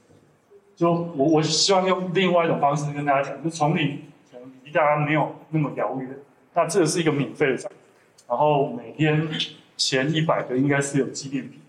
[0.74, 6.08] 就我我希望用另外一种方式跟大家讲，就从你可能离大家没有那么遥远，
[6.54, 7.70] 那这是一个免费的展，
[8.26, 9.28] 然后每天
[9.76, 11.60] 前一百个应该是有纪念品。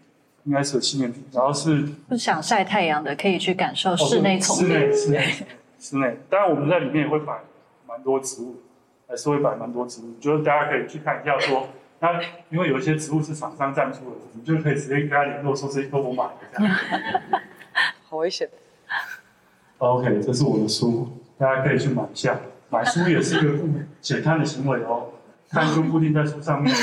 [0.46, 4.68] 应该是有纪念品，然后是不想晒太阳的，可以去感受室内丛林。
[4.68, 5.34] 室内，室内，
[5.80, 6.18] 室内。
[6.30, 7.40] 当然，我们在里面也会摆
[7.88, 8.62] 蛮多植物，
[9.08, 10.14] 还是会摆蛮多植物。
[10.20, 11.68] 就是大家可以去看一下，说
[12.00, 16.70] 那因为有一些植物是厂商赞助的，你就可以直接跟他联络，说这些都我买的。
[18.08, 18.48] 好危险。
[19.80, 22.40] OK，这是我的书，大家可以去买一下。
[22.70, 23.58] 买书也是一个
[24.02, 25.08] 减碳的行为哦，
[25.50, 26.76] 看书固定在书上面。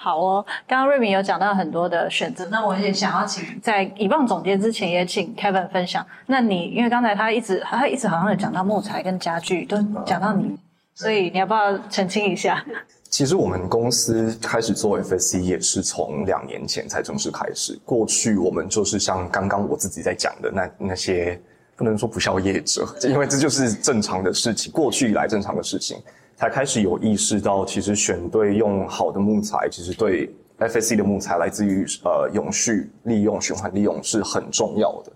[0.00, 6.06] 好哦，刚刚瑞明有讲到很多的选择，那我也想要请在以棒总结之前，也请 Kevin 分享。
[6.26, 9.76] 那你因为刚才他一直他一直好像有讲到木材跟家具，都
[10.06, 10.56] 讲到你，
[10.94, 12.64] 所以你要不要澄清一下？
[13.10, 17.76] 其实我们公司开始做 FSC 也是从两年前才正式开始。
[17.84, 21.40] 过去我们就是像刚刚我自己在讲的那那些，
[21.74, 26.00] 不能说不肖业者，因为这就是正常的事情，过去以来正常的事情。
[26.38, 35.10] 才开始有意识到，其实选对用好的木材，其实对 FSC 的木材来自于呃永续利用、循环利用是很重要的。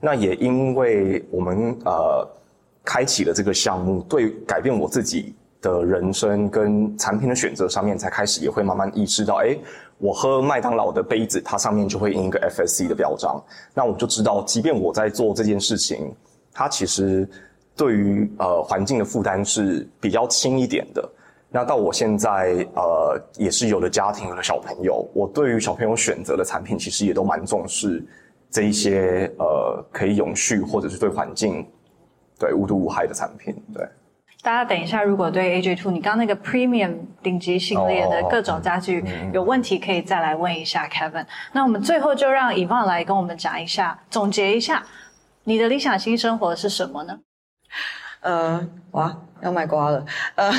[0.00, 2.26] 那也因为我们呃
[2.82, 9.60] 开启了这个项目，对改变我自己的人生跟产品的选择上面，才开始也会慢慢意识到，诶，
[9.98, 13.38] 我喝麦当劳的杯子，它上面就会印一个 FSC 的标章，
[13.74, 16.14] 那我就知道，即便我在做这件事情，
[16.50, 17.28] 它其实。
[17.76, 21.08] 对于呃环境的负担是比较轻一点的。
[21.54, 28.02] 那到我现在呃也是有了家庭，有了小朋友，我对于小朋友选择的产品，其实也都蛮重视
[28.50, 31.66] 这一些呃可以永续或者是对环境
[32.38, 33.54] 对无毒无害的产品。
[33.74, 33.86] 对，
[34.42, 39.04] 大家等一下，如果对 AJ Two 你刚刚那个 Premium 顶级系列的各种家具
[39.34, 41.26] 有问题，可以再来问一下 Kevin。
[41.52, 44.82] 那我们最后就让 Yvonne 来跟我们讲一下，总结一下
[45.44, 47.18] 你的理想新生活是什么呢？
[48.20, 50.04] 呃，哇，要卖瓜了，
[50.36, 50.52] 呃。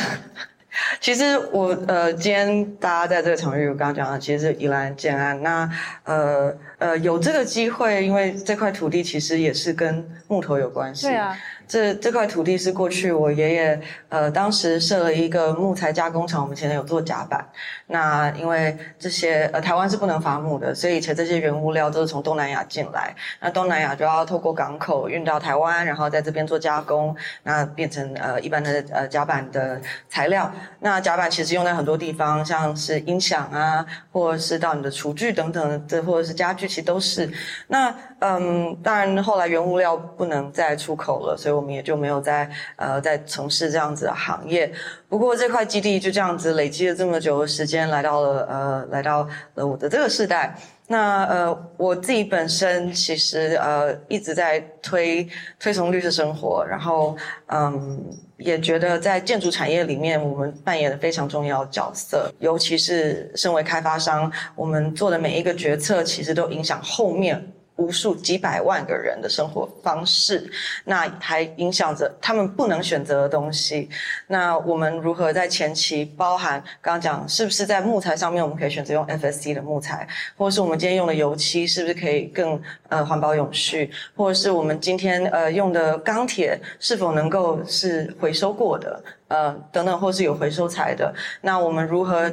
[0.99, 5.39] 其实我呃，今天大家在这个场域，我刚刚讲了其实是宜兰建安。
[5.43, 5.69] 那
[6.03, 11.05] 呃呃，有这个机会，因为这块土地其实也是跟木头有关系。
[11.05, 11.37] 对啊。
[11.73, 17.43] 这这块土地是过去我爷爷呃当时设了一个木材加工厂，我们以前有做甲板。
[17.87, 23.15] 那因为这些呃台湾是不能伐木的，所以以前这些原物料都是从东南亚进来。
[23.39, 30.51] 那东南亚就要透过港口运到台湾，然后在这边做加工，那变成呃一般的呃甲板的材料。
[30.79, 37.27] 那甲板其实用在很多地方，像是音响啊，或者是到你的厨具等等，这或者是家具，其实都是。
[37.69, 44.69] 那嗯，当然后来原物料不能再出口了，所以我我们也就没有再呃再从事这样子的行业。
[45.07, 50.53] 不过这块基地就这样子累积了这么久的时间，来到了呃来到了我的这个时代。
[50.87, 55.25] 那呃我自己本身其实呃一直在推
[55.57, 57.15] 推崇绿色生活，然后
[57.47, 58.03] 嗯
[58.35, 67.41] 也觉得在建筑产业里面我们扮演了非常重要的角色，尤其是身为开发商，我们做的每一个决策其实都影响后面。
[67.75, 70.47] 无数几百万个人的生活方式，
[70.85, 73.89] 那还影响着他们不能选择的东西。
[74.27, 80.07] 那我们如何在前期包含刚刚讲，是不是在木材上面我们可以选择用 FSC 的木材，
[80.37, 91.13] 或者是我们今天用的油漆是不是可以更呃环保永续，或者是我们今天呃用的钢铁是否能够是回收过的，呃等等，或是有回收材的？
[91.41, 92.31] 那我们如何？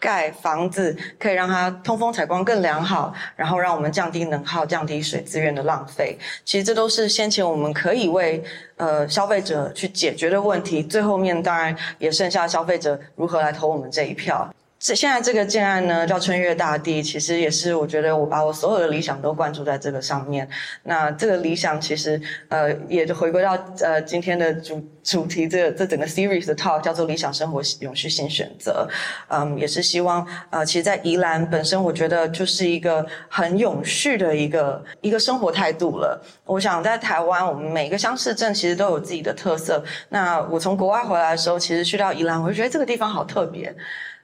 [0.00, 6.18] 盖房子可以让它通风采光更良好，然后让我们降低能耗、降低水资源的浪费。
[6.44, 8.42] 其实这都是先前我们可以为
[8.76, 10.82] 呃消费者去解决的问题。
[10.82, 14.52] 最后面当然也剩下消费者如何来投我们这一票。
[14.80, 20.48] 这现在这个建案呢，叫春月大地，其实也是我觉得我把我所有的理想都灌注在这个上面。
[20.84, 22.18] 那这个理想其实
[22.48, 28.88] 呃，也就回归到呃今天的主主题，这这整个 series 的 talk 叫做理想生活永续性选择。
[29.28, 36.18] 嗯，也是希望呃，其实，在宜兰本身，我觉得就是一个很永续的一个一个生活态度了。
[36.46, 39.84] 我想在台湾，我们每个乡市镇其实都有自己的特色。
[40.08, 43.76] 那我从国外回来的时候，其实去到宜兰，我就觉得这个地方好特别。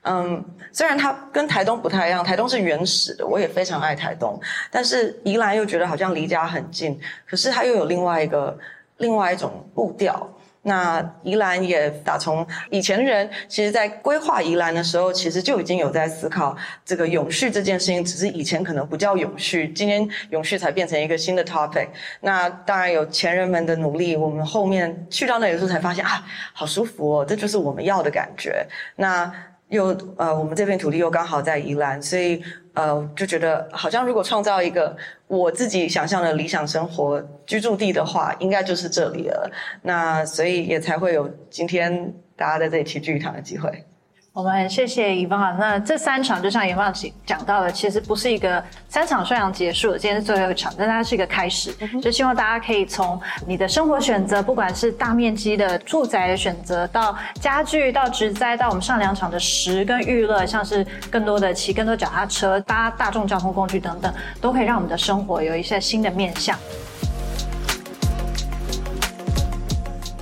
[0.08, 4.40] 嗯，虽然它跟台东不太一样，台东是原始的，我也非常爱台东，
[4.70, 6.96] 但是宜兰又觉得好像离家很近，
[7.28, 8.56] 可是它又有另外一个
[8.98, 10.32] 另外一种步调。
[10.62, 21.88] 那宜兰也打从以前人，其实在规划宜兰的时候，其实就已经有在思考这个永续这件事情，只是以前可能不叫永续，今天永续才变成一个新的 topic。
[22.20, 28.66] 那当然有前人们的努力，我们后面去到那里的时候才发现啊，好舒服哦，这就是我们要的感觉。
[28.96, 29.32] 那。
[29.68, 32.42] 又呃，我们这片土地又刚好在宜兰，所以
[32.74, 34.96] 呃，就觉得好像如果创造一个
[35.26, 39.50] 我自己想象的理想生活居住地的话，应该就是这里了。
[39.82, 43.84] 那所以也才会有今天大家在这里齐聚一堂的机会。
[44.36, 45.56] 我们很谢谢 Yvonne。
[45.56, 51.72] 那这三场就像 Yvonne 讲到的，其实不是一个三场虽然结束了，今天是最后一场，但它是一个开始。
[52.02, 66.58] 就希望大家可以从你的生活选择，不管是大面积的住宅的选择，到家具，到植栽，到我们上两场的食跟娱乐，像是更多的骑更多脚踏车、搭大众交通工具等等，都可以让我们的生活有一些新的面向。